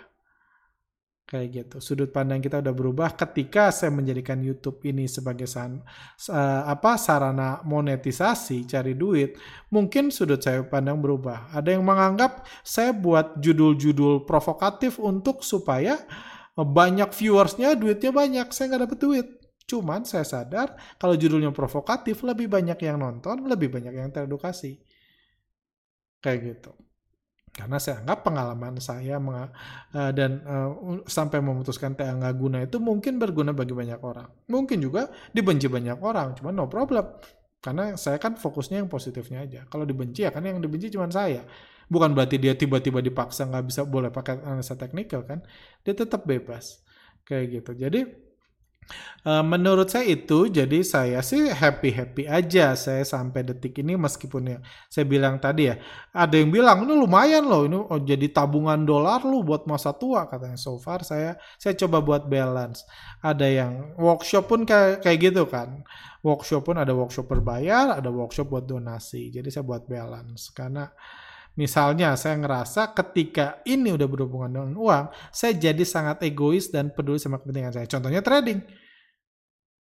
Kayak 1.27 1.47
gitu. 1.51 1.77
Sudut 1.83 2.07
pandang 2.07 2.39
kita 2.39 2.63
udah 2.63 2.71
berubah 2.71 3.11
ketika 3.19 3.67
saya 3.67 3.91
menjadikan 3.91 4.39
YouTube 4.39 4.79
ini 4.87 5.11
sebagai 5.11 5.43
san, 5.43 5.83
uh, 6.31 6.63
apa 6.71 6.95
sarana 6.95 7.59
monetisasi, 7.67 8.63
cari 8.63 8.95
duit. 8.95 9.35
Mungkin 9.75 10.07
sudut 10.07 10.39
saya 10.39 10.63
pandang 10.63 11.03
berubah. 11.03 11.51
Ada 11.51 11.75
yang 11.75 11.83
menganggap 11.83 12.47
saya 12.63 12.95
buat 12.95 13.43
judul-judul 13.43 14.23
provokatif 14.23 15.03
untuk 15.03 15.43
supaya 15.43 15.99
banyak 16.65 17.13
viewersnya, 17.13 17.77
duitnya 17.77 18.09
banyak, 18.09 18.47
saya 18.49 18.65
nggak 18.73 18.83
dapet 18.89 18.99
duit. 19.01 19.27
Cuman 19.67 20.07
saya 20.07 20.23
sadar 20.23 20.79
kalau 20.95 21.13
judulnya 21.19 21.51
provokatif 21.51 22.23
lebih 22.23 22.47
banyak 22.47 22.79
yang 22.81 22.97
nonton, 22.97 23.45
lebih 23.45 23.67
banyak 23.69 23.93
yang 23.93 24.09
teredukasi. 24.09 24.79
Kayak 26.23 26.39
gitu. 26.55 26.71
Karena 27.57 27.81
saya 27.81 28.05
anggap 28.05 28.21
pengalaman 28.21 28.77
saya 28.77 29.17
uh, 29.17 29.49
dan 30.13 30.45
uh, 30.45 31.01
sampai 31.09 31.41
memutuskan 31.41 31.97
TA 31.97 32.13
nggak 32.13 32.35
guna 32.37 32.61
itu 32.61 32.77
mungkin 32.77 33.17
berguna 33.17 33.49
bagi 33.49 33.73
banyak 33.73 33.97
orang. 33.97 34.29
Mungkin 34.45 34.77
juga 34.77 35.09
dibenci 35.33 35.65
banyak 35.65 35.97
orang, 35.97 36.37
cuman 36.37 36.53
no 36.53 36.69
problem. 36.69 37.17
Karena 37.57 37.97
saya 37.97 38.21
kan 38.21 38.37
fokusnya 38.37 38.85
yang 38.85 38.89
positifnya 38.89 39.41
aja. 39.41 39.61
Kalau 39.67 39.89
dibenci 39.89 40.21
ya 40.21 40.29
kan 40.29 40.45
yang 40.45 40.61
dibenci 40.61 40.93
cuma 40.93 41.09
saya. 41.09 41.41
Bukan 41.87 42.11
berarti 42.11 42.35
dia 42.37 42.53
tiba-tiba 42.53 42.99
dipaksa 42.99 43.47
nggak 43.47 43.65
bisa 43.67 43.81
boleh 43.87 44.11
pakai 44.11 44.43
analisa 44.43 44.75
teknikal 44.75 45.23
kan. 45.23 45.43
Dia 45.81 45.95
tetap 45.95 46.27
bebas. 46.27 46.83
Kayak 47.23 47.45
gitu. 47.63 47.71
Jadi 47.75 48.27
Uh, 49.27 49.43
menurut 49.43 49.91
saya 49.91 50.07
itu, 50.07 50.47
jadi 50.47 50.79
saya 50.79 51.19
sih 51.19 51.51
happy-happy 51.51 52.23
aja 52.31 52.71
saya 52.79 53.03
sampai 53.03 53.43
detik 53.43 53.75
ini 53.83 53.99
meskipun 53.99 54.55
ya 54.55 54.57
saya 54.87 55.03
bilang 55.03 55.35
tadi 55.43 55.67
ya, 55.67 55.75
ada 56.15 56.39
yang 56.39 56.47
bilang 56.47 56.87
ini 56.87 56.95
lumayan 56.95 57.43
loh, 57.43 57.67
ini 57.67 57.75
oh, 57.75 57.99
jadi 57.99 58.31
tabungan 58.31 58.87
dolar 58.87 59.19
lu 59.27 59.43
buat 59.43 59.67
masa 59.67 59.91
tua 59.91 60.31
katanya. 60.31 60.55
So 60.55 60.79
far 60.79 61.03
saya 61.03 61.35
saya 61.59 61.75
coba 61.75 61.99
buat 61.99 62.23
balance. 62.31 62.87
Ada 63.19 63.47
yang 63.51 63.71
workshop 63.99 64.47
pun 64.47 64.63
kayak 64.63 65.03
kayak 65.03 65.19
gitu 65.19 65.43
kan. 65.51 65.83
Workshop 66.23 66.63
pun 66.63 66.79
ada 66.79 66.95
workshop 66.95 67.27
berbayar, 67.27 67.99
ada 67.99 68.07
workshop 68.07 68.47
buat 68.47 68.63
donasi. 68.63 69.27
Jadi 69.35 69.51
saya 69.51 69.67
buat 69.67 69.83
balance 69.83 70.47
karena 70.55 70.87
Misalnya 71.57 72.13
saya 72.13 72.37
ngerasa 72.37 72.93
ketika 72.93 73.65
ini 73.65 73.89
udah 73.89 74.05
berhubungan 74.05 74.49
dengan 74.53 74.73
uang, 74.77 75.05
saya 75.33 75.57
jadi 75.57 75.81
sangat 75.81 76.21
egois 76.29 76.69
dan 76.69 76.93
peduli 76.93 77.17
sama 77.17 77.41
kepentingan 77.41 77.73
saya. 77.73 77.87
Contohnya 77.89 78.21
trading. 78.21 78.61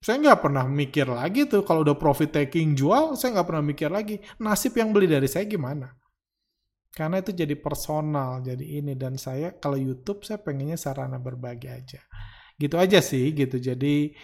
Saya 0.01 0.17
nggak 0.25 0.41
pernah 0.41 0.65
mikir 0.65 1.05
lagi 1.05 1.45
tuh 1.45 1.69
kalau 1.69 1.85
udah 1.85 1.97
profit 2.01 2.33
taking 2.33 2.73
jual, 2.73 3.13
saya 3.13 3.37
nggak 3.37 3.49
pernah 3.49 3.65
mikir 3.65 3.93
lagi 3.93 4.17
nasib 4.41 4.73
yang 4.73 4.89
beli 4.89 5.05
dari 5.05 5.29
saya 5.29 5.45
gimana. 5.45 5.93
Karena 6.97 7.21
itu 7.21 7.37
jadi 7.37 7.53
personal, 7.61 8.41
jadi 8.41 8.81
ini 8.81 8.97
dan 8.97 9.21
saya 9.21 9.53
kalau 9.61 9.77
YouTube 9.77 10.25
saya 10.25 10.41
pengennya 10.41 10.81
sarana 10.81 11.21
berbagi 11.21 11.69
aja. 11.69 12.01
Gitu 12.57 12.73
aja 12.81 13.05
sih 13.05 13.37
gitu. 13.37 13.61
Jadi 13.61 14.17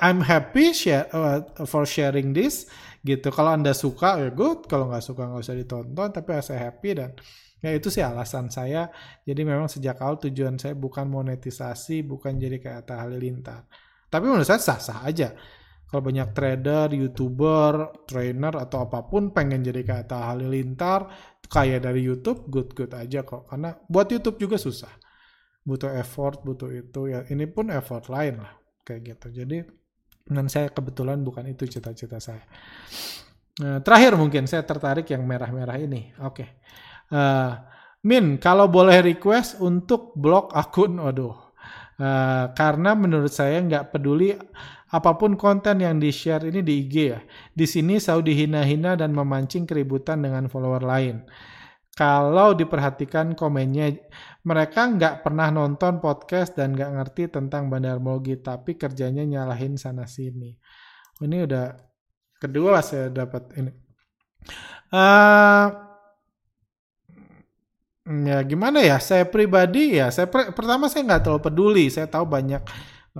I'm 0.00 0.24
happy 0.24 0.72
share, 0.72 1.04
uh, 1.12 1.44
for 1.68 1.84
sharing 1.84 2.32
this 2.32 2.64
gitu. 3.06 3.30
Kalau 3.30 3.54
anda 3.54 3.70
suka 3.70 4.18
ya 4.18 4.28
good, 4.34 4.66
kalau 4.66 4.90
nggak 4.90 5.04
suka 5.06 5.22
nggak 5.30 5.42
usah 5.46 5.54
ditonton. 5.54 6.08
Tapi 6.10 6.28
saya 6.42 6.68
happy 6.68 6.90
dan 6.98 7.10
ya 7.62 7.70
itu 7.70 7.86
sih 7.86 8.02
alasan 8.02 8.50
saya. 8.50 8.90
Jadi 9.22 9.46
memang 9.46 9.70
sejak 9.70 10.02
awal 10.02 10.18
tujuan 10.18 10.58
saya 10.58 10.74
bukan 10.74 11.06
monetisasi, 11.06 12.02
bukan 12.02 12.36
jadi 12.42 12.58
kayak 12.58 12.78
Atta 12.82 13.06
Halilintar. 13.06 13.70
Tapi 14.10 14.24
menurut 14.26 14.44
saya 14.44 14.58
sah-sah 14.58 15.06
aja. 15.06 15.30
Kalau 15.86 16.02
banyak 16.02 16.34
trader, 16.34 16.90
youtuber, 16.98 18.02
trainer 18.10 18.50
atau 18.58 18.90
apa 18.90 19.06
pun 19.06 19.30
pengen 19.30 19.62
jadi 19.62 19.86
kayak 19.86 20.10
Atta 20.10 20.34
Halilintar, 20.34 21.06
kayak 21.46 21.86
dari 21.86 22.02
YouTube, 22.02 22.50
good-good 22.50 22.90
aja 22.90 23.22
kok. 23.22 23.46
Karena 23.46 23.70
buat 23.86 24.10
YouTube 24.10 24.42
juga 24.42 24.58
susah. 24.58 24.90
Butuh 25.62 25.94
effort, 25.94 26.42
butuh 26.42 26.74
itu. 26.74 27.14
Ya 27.14 27.22
ini 27.30 27.46
pun 27.46 27.70
effort 27.70 28.10
lain 28.10 28.42
lah 28.42 28.66
kayak 28.86 29.02
gitu 29.02 29.42
jadi 29.42 29.66
dan 30.26 30.50
saya 30.50 30.68
kebetulan 30.74 31.22
bukan 31.22 31.46
itu 31.46 31.70
cita-cita 31.70 32.18
saya. 32.18 32.42
Nah, 33.56 33.80
terakhir 33.80 34.18
mungkin 34.20 34.44
saya 34.44 34.66
tertarik 34.66 35.08
yang 35.08 35.24
merah-merah 35.24 35.78
ini. 35.80 36.12
Oke. 36.20 36.44
Okay. 36.44 36.48
uh, 37.14 37.16
eh, 37.16 37.52
Min 38.06 38.38
kalau 38.38 38.70
boleh 38.70 39.02
request 39.02 39.58
untuk 39.58 40.14
blog 40.14 40.54
akun 40.54 41.02
waduh. 41.02 41.34
Uh, 41.96 42.52
karena 42.52 42.92
menurut 42.92 43.32
saya 43.32 43.56
nggak 43.64 43.88
peduli 43.88 44.36
apa 44.92 45.16
pun 45.16 45.32
konten 45.34 45.80
yang 45.80 45.96
di 45.96 46.12
share 46.12 46.46
ini 46.46 46.60
di 46.62 46.86
IG 46.86 46.94
ya. 46.94 47.18
Di 47.50 47.66
sini 47.66 47.98
selalu 47.98 48.30
dihina-hina 48.30 48.94
dan 48.94 49.10
memancing 49.16 49.66
keributan 49.66 50.22
dengan 50.22 50.46
follower 50.46 50.84
lain. 50.84 51.26
Kalau 51.96 52.52
diperhatikan 52.52 53.32
komennya, 53.32 53.96
mereka 54.46 54.86
nggak 54.86 55.26
pernah 55.26 55.50
nonton 55.50 55.98
podcast 55.98 56.54
dan 56.54 56.70
nggak 56.78 56.90
ngerti 56.94 57.34
tentang 57.34 57.66
bandarmologi, 57.66 58.38
tapi 58.38 58.78
kerjanya 58.78 59.26
nyalahin 59.26 59.74
sana 59.74 60.06
sini. 60.06 60.54
Ini 61.18 61.36
udah 61.50 61.74
kedua 62.38 62.78
saya 62.78 63.10
dapat 63.10 63.42
ini. 63.58 63.74
Uh, 64.94 65.66
ya 68.06 68.38
gimana 68.46 68.86
ya? 68.86 69.02
Saya 69.02 69.26
pribadi 69.26 69.98
ya, 69.98 70.14
saya 70.14 70.30
pertama 70.30 70.86
saya 70.86 71.02
nggak 71.10 71.22
terlalu 71.26 71.42
peduli. 71.42 71.84
Saya 71.90 72.06
tahu 72.06 72.30
banyak 72.30 72.62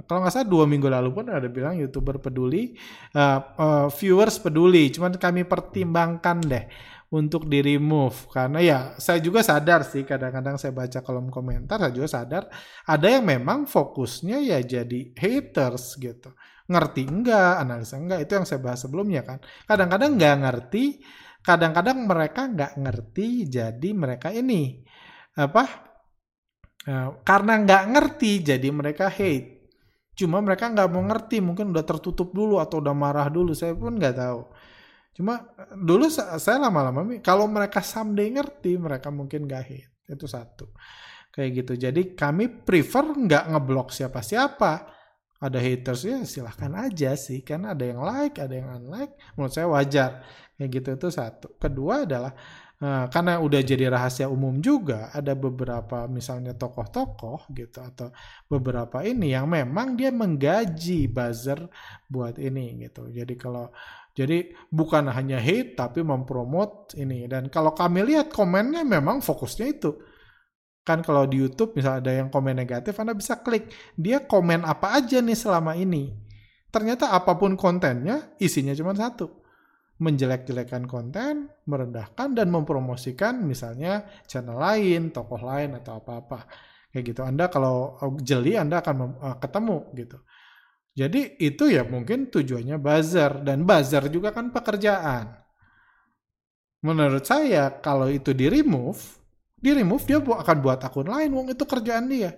kalau 0.07 0.23
nggak 0.23 0.31
salah 0.31 0.47
dua 0.47 0.69
minggu 0.69 0.87
lalu 0.87 1.11
pun 1.11 1.27
ada 1.27 1.49
bilang 1.51 1.75
youtuber 1.75 2.23
peduli, 2.23 2.79
uh, 3.19 3.41
uh, 3.59 3.87
viewers 3.91 4.39
peduli. 4.39 4.95
Cuman 4.95 5.19
kami 5.19 5.43
pertimbangkan 5.43 6.39
deh 6.39 6.65
untuk 7.17 7.49
di 7.49 7.65
remove. 7.65 8.29
Karena 8.29 8.61
ya 8.61 8.79
saya 9.01 9.19
juga 9.25 9.41
sadar 9.41 9.83
sih 9.89 10.05
kadang-kadang 10.05 10.61
saya 10.61 10.77
baca 10.77 11.01
kolom 11.01 11.33
komentar 11.33 11.81
saya 11.81 11.95
juga 11.97 12.09
sadar 12.13 12.43
ada 12.85 13.07
yang 13.09 13.25
memang 13.25 13.65
fokusnya 13.65 14.45
ya 14.45 14.61
jadi 14.61 15.17
haters 15.17 15.97
gitu. 15.97 16.37
Ngerti 16.69 17.03
enggak 17.09 17.53
analisa 17.65 17.97
enggak 17.97 18.29
itu 18.29 18.33
yang 18.37 18.47
saya 18.47 18.61
bahas 18.61 18.85
sebelumnya 18.85 19.25
kan. 19.25 19.41
Kadang-kadang 19.65 20.21
nggak 20.21 20.37
ngerti 20.45 20.85
kadang-kadang 21.41 22.05
mereka 22.05 22.43
nggak 22.51 22.73
ngerti 22.77 23.29
jadi 23.47 23.89
mereka 23.95 24.35
ini 24.35 24.83
apa 25.39 25.63
nah, 26.91 27.15
karena 27.23 27.63
nggak 27.65 27.83
ngerti 27.97 28.33
jadi 28.45 28.69
mereka 28.69 29.09
hate. 29.09 29.57
Cuma 30.17 30.41
mereka 30.41 30.73
nggak 30.73 30.89
mau 30.93 31.05
ngerti 31.05 31.45
mungkin 31.45 31.77
udah 31.77 31.85
tertutup 31.85 32.33
dulu 32.33 32.57
atau 32.57 32.81
udah 32.81 32.97
marah 32.97 33.29
dulu 33.29 33.53
saya 33.53 33.77
pun 33.77 33.97
nggak 34.01 34.17
tahu 34.17 34.41
Cuma 35.17 35.49
dulu 35.73 36.13
saya 36.13 36.61
lama-lama 36.61 37.17
kalau 37.25 37.49
mereka 37.49 37.81
someday 37.81 38.29
ngerti 38.29 38.77
mereka 38.77 39.09
mungkin 39.09 39.49
gak 39.49 39.65
hate. 39.65 39.93
Itu 40.05 40.29
satu. 40.29 40.77
Kayak 41.33 41.65
gitu. 41.65 41.73
Jadi 41.89 42.13
kami 42.13 42.53
prefer 42.63 43.17
nggak 43.17 43.57
ngeblok 43.57 43.97
siapa-siapa. 43.97 44.93
Ada 45.37 45.61
haters 45.61 46.01
ya 46.05 46.17
silahkan 46.29 46.73
aja 46.77 47.17
sih. 47.17 47.41
Karena 47.41 47.73
ada 47.73 47.85
yang 47.85 48.05
like, 48.05 48.37
ada 48.37 48.53
yang 48.53 48.69
unlike. 48.77 49.17
Menurut 49.37 49.53
saya 49.53 49.69
wajar. 49.73 50.21
Kayak 50.57 50.69
gitu 50.77 50.89
itu 51.01 51.09
satu. 51.13 51.49
Kedua 51.57 52.05
adalah 52.05 52.33
Nah, 52.77 53.09
karena 53.09 53.41
udah 53.41 53.65
jadi 53.65 53.89
rahasia 53.89 54.29
umum 54.29 54.61
juga, 54.61 55.09
ada 55.09 55.33
beberapa 55.33 56.05
misalnya 56.13 56.53
tokoh-tokoh 56.53 57.49
gitu 57.57 57.81
atau 57.81 58.13
beberapa 58.53 59.01
ini 59.01 59.33
yang 59.33 59.49
memang 59.49 59.97
dia 59.97 60.13
menggaji 60.13 61.09
buzzer 61.09 61.73
buat 62.05 62.37
ini 62.37 62.85
gitu. 62.85 63.09
Jadi 63.09 63.33
kalau 63.41 63.73
jadi 64.17 64.49
bukan 64.73 65.13
hanya 65.13 65.37
hate 65.37 65.77
tapi 65.77 66.01
mempromot 66.01 66.97
ini. 66.97 67.29
Dan 67.29 67.53
kalau 67.53 67.77
kami 67.77 68.01
lihat 68.01 68.33
komennya 68.33 68.81
memang 68.81 69.21
fokusnya 69.21 69.67
itu. 69.69 69.93
Kan 70.81 71.05
kalau 71.05 71.29
di 71.29 71.37
YouTube 71.37 71.77
misalnya 71.77 72.01
ada 72.01 72.13
yang 72.25 72.29
komen 72.33 72.57
negatif, 72.57 72.97
Anda 72.97 73.13
bisa 73.13 73.45
klik. 73.45 73.69
Dia 73.93 74.25
komen 74.25 74.65
apa 74.65 74.97
aja 74.97 75.21
nih 75.21 75.37
selama 75.37 75.77
ini. 75.77 76.17
Ternyata 76.73 77.13
apa 77.13 77.37
pun 77.37 77.61
kontennya, 77.61 78.33
isinya 78.41 78.73
cuma 78.73 78.97
satu. 78.97 79.45
Menjelek-jelekan 80.01 80.89
konten, 80.89 81.53
merendahkan, 81.69 82.33
dan 82.33 82.49
mempromosikan 82.49 83.45
misalnya 83.45 84.07
channel 84.25 84.57
lain, 84.57 85.13
tokoh 85.13 85.43
lain, 85.45 85.77
atau 85.77 86.01
apa-apa. 86.01 86.49
Kayak 86.89 87.05
gitu. 87.13 87.21
Anda 87.27 87.53
kalau 87.53 87.99
jeli, 88.23 88.57
Anda 88.57 88.81
akan 88.81 88.97
eh, 89.21 89.37
ketemu 89.43 89.77
gitu. 89.93 90.17
Jadi 90.97 91.37
itu 91.37 91.69
ya 91.69 91.85
mungkin 91.85 92.33
tujuannya 92.33 92.81
buzzer 92.81 93.45
dan 93.45 93.69
buzzer 93.69 94.09
juga 94.09 94.33
kan 94.33 94.49
pekerjaan. 94.49 95.29
Menurut 96.81 97.21
saya 97.21 97.69
kalau 97.85 98.09
itu 98.09 98.33
di 98.33 98.49
remove, 98.49 99.21
di 99.61 99.77
remove 99.77 100.09
dia 100.09 100.25
akan 100.25 100.57
buat 100.65 100.81
akun 100.81 101.13
lain, 101.13 101.37
wong 101.37 101.53
itu 101.53 101.69
kerjaan 101.69 102.09
dia. 102.09 102.33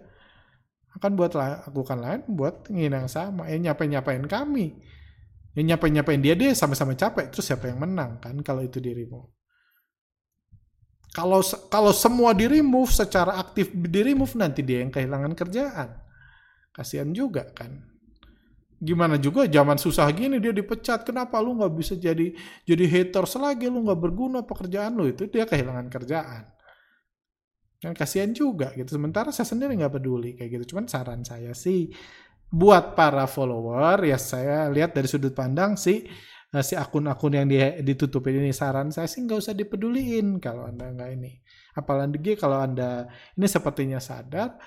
Akan 0.90 1.14
buat 1.14 1.38
lakukan 1.38 2.02
lain 2.02 2.20
buat 2.26 2.66
yang 2.74 3.06
sama, 3.06 3.46
ya 3.46 3.62
nyapain 3.62 3.94
nyapain 3.94 4.26
kami. 4.26 4.74
Ya 5.54 5.62
nyapain 5.62 5.94
nyapain 5.94 6.18
dia 6.18 6.34
dia 6.34 6.50
sama-sama 6.58 6.98
capek, 6.98 7.30
terus 7.30 7.46
siapa 7.46 7.70
yang 7.70 7.78
menang 7.78 8.18
kan 8.18 8.34
kalau 8.42 8.66
itu 8.66 8.82
di 8.82 8.90
remove. 8.90 9.30
Kalau 11.14 11.46
kalau 11.70 11.94
semua 11.94 12.34
di 12.34 12.50
remove 12.50 12.90
secara 12.90 13.38
aktif 13.38 13.70
di 13.70 14.00
remove 14.02 14.34
nanti 14.34 14.66
dia 14.66 14.82
yang 14.82 14.90
kehilangan 14.90 15.38
kerjaan. 15.38 15.94
Kasihan 16.74 17.10
juga 17.14 17.46
kan 17.54 17.97
gimana 18.78 19.18
juga 19.18 19.42
zaman 19.50 19.76
susah 19.76 20.06
gini 20.14 20.38
dia 20.38 20.54
dipecat. 20.54 21.02
Kenapa? 21.02 21.42
Lu 21.42 21.58
nggak 21.58 21.72
bisa 21.74 21.94
jadi 21.98 22.30
jadi 22.62 22.84
haters 22.86 23.34
lagi. 23.38 23.66
Lu 23.66 23.82
nggak 23.82 24.00
berguna 24.00 24.46
pekerjaan 24.46 24.94
lu 24.94 25.10
itu. 25.10 25.26
Dia 25.26 25.44
kehilangan 25.44 25.86
kerjaan. 25.90 26.42
Kan 27.78 27.94
kasihan 27.94 28.30
juga 28.34 28.74
gitu. 28.74 28.98
Sementara 28.98 29.30
saya 29.30 29.46
sendiri 29.46 29.74
nggak 29.78 29.98
peduli 29.98 30.34
kayak 30.38 30.62
gitu. 30.62 30.74
Cuman 30.74 30.86
saran 30.90 31.22
saya 31.22 31.54
sih 31.54 31.90
buat 32.48 32.96
para 32.96 33.28
follower 33.28 34.08
ya 34.08 34.16
saya 34.16 34.72
lihat 34.72 34.96
dari 34.96 35.04
sudut 35.04 35.36
pandang 35.36 35.76
si 35.76 36.00
eh, 36.48 36.64
si 36.64 36.74
akun-akun 36.74 37.34
yang 37.38 37.46
ditutupin 37.82 38.38
ini. 38.42 38.54
Saran 38.54 38.94
saya 38.94 39.10
sih 39.10 39.22
nggak 39.26 39.38
usah 39.42 39.54
dipeduliin 39.58 40.38
kalau 40.38 40.66
anda 40.70 40.90
nggak 40.90 41.10
ini. 41.18 41.32
Apalagi 41.78 42.34
kalau 42.34 42.58
anda 42.58 43.06
ini 43.38 43.46
sepertinya 43.46 44.02
sadar 44.02 44.58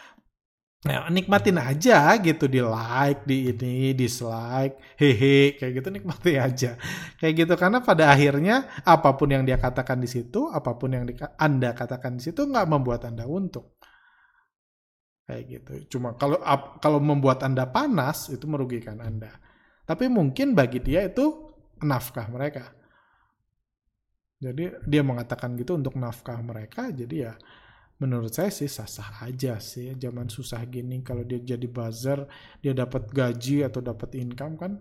Ya, 0.82 1.05
nikmatin 1.13 1.61
aja 1.61 2.17
gitu 2.17 2.49
di 2.49 2.57
like, 2.57 3.21
di 3.29 3.53
ini, 3.53 3.93
dislike, 3.93 4.82
hehe, 4.97 5.53
kayak 5.53 5.77
gitu 5.77 5.89
nikmati 5.93 6.41
aja. 6.41 6.73
Kayak 7.21 7.34
gitu 7.45 7.53
karena 7.53 7.86
pada 7.86 8.09
akhirnya 8.09 8.65
apa 8.82 9.13
pun 9.13 9.29
yang 9.29 9.45
dia 9.45 9.61
katakan 9.61 10.01
di 10.01 10.09
situ, 10.09 10.49
apa 10.49 10.73
pun 10.73 10.89
yang 10.89 11.05
di, 11.05 11.13
Anda 11.38 11.77
katakan 11.77 12.17
di 12.17 12.25
situ 12.25 12.49
nggak 12.49 12.65
membuat 12.65 13.05
Anda 13.05 13.29
untung. 13.29 13.77
Kayak 15.29 15.43
gitu. 15.53 15.71
Cuma 15.97 16.17
kalau 16.17 16.41
kalau 16.82 16.97
membuat 16.97 17.45
Anda 17.45 17.69
panas 17.69 18.34
itu 18.34 18.49
merugikan 18.49 19.05
Anda. 19.05 19.38
Tapi 19.86 20.09
mungkin 20.09 20.57
bagi 20.57 20.82
dia 20.82 21.05
itu 21.05 21.53
nafkah 21.86 22.25
mereka. 22.25 22.73
Jadi 24.41 24.82
dia 24.89 25.01
mengatakan 25.05 25.53
gitu 25.61 25.77
untuk 25.77 25.93
nafkah 25.93 26.41
mereka, 26.41 26.89
jadi 26.89 27.29
ya 27.29 27.34
menurut 28.01 28.33
saya 28.33 28.49
sih 28.49 28.65
sah-sah 28.65 29.21
aja 29.21 29.61
sih. 29.61 29.93
Zaman 29.93 30.25
susah 30.27 30.65
gini 30.65 31.05
kalau 31.05 31.21
dia 31.21 31.37
jadi 31.37 31.67
buzzer 31.69 32.25
dia 32.57 32.73
dapat 32.73 33.05
gaji 33.13 33.61
atau 33.61 33.79
dapat 33.79 34.17
income 34.17 34.57
kan 34.57 34.71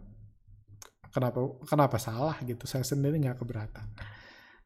kenapa 1.12 1.38
kenapa 1.68 1.96
salah 2.00 2.40
gitu? 2.40 2.64
Saya 2.64 2.80
sendiri 2.80 3.20
nggak 3.20 3.36
keberatan. 3.36 3.86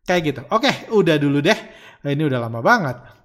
Kayak 0.07 0.23
gitu. 0.23 0.43
Oke 0.55 0.71
udah 0.95 1.19
dulu 1.19 1.43
deh. 1.43 1.59
Ini 2.07 2.23
udah 2.23 2.39
lama 2.39 2.63
banget 2.63 3.24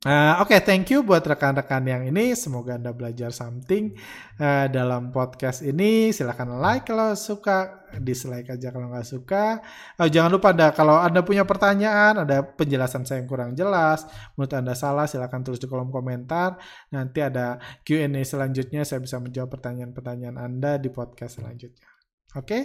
Uh, 0.00 0.40
Oke, 0.40 0.56
okay, 0.56 0.60
thank 0.64 0.88
you 0.88 1.04
buat 1.04 1.20
rekan-rekan 1.20 1.84
yang 1.84 2.08
ini. 2.08 2.32
Semoga 2.32 2.80
Anda 2.80 2.96
belajar 2.96 3.36
something 3.36 3.92
uh, 4.40 4.64
dalam 4.72 5.12
podcast 5.12 5.60
ini. 5.60 6.08
Silahkan 6.08 6.48
like 6.56 6.88
kalau 6.88 7.12
suka, 7.12 7.84
dislike 8.00 8.48
aja 8.48 8.72
kalau 8.72 8.88
nggak 8.88 9.04
suka. 9.04 9.60
Uh, 10.00 10.08
jangan 10.08 10.32
lupa 10.32 10.56
ada 10.56 10.72
kalau 10.72 10.96
Anda 10.96 11.20
punya 11.20 11.44
pertanyaan, 11.44 12.24
ada 12.24 12.40
penjelasan 12.40 13.04
saya 13.04 13.20
yang 13.20 13.28
kurang 13.28 13.52
jelas, 13.52 14.08
menurut 14.40 14.56
Anda 14.56 14.72
salah, 14.72 15.04
silahkan 15.04 15.44
tulis 15.44 15.60
di 15.60 15.68
kolom 15.68 15.92
komentar. 15.92 16.56
Nanti 16.96 17.20
ada 17.20 17.60
Q&A 17.84 18.24
selanjutnya, 18.24 18.88
saya 18.88 19.04
bisa 19.04 19.20
menjawab 19.20 19.52
pertanyaan-pertanyaan 19.52 20.40
Anda 20.40 20.80
di 20.80 20.88
podcast 20.88 21.44
selanjutnya. 21.44 21.92
Oke, 22.40 22.48
okay? 22.48 22.62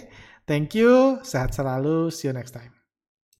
thank 0.48 0.72
you. 0.72 1.20
Sehat 1.20 1.52
selalu. 1.52 2.08
See 2.08 2.32
you 2.32 2.32
next 2.32 2.56
time. 2.56 2.75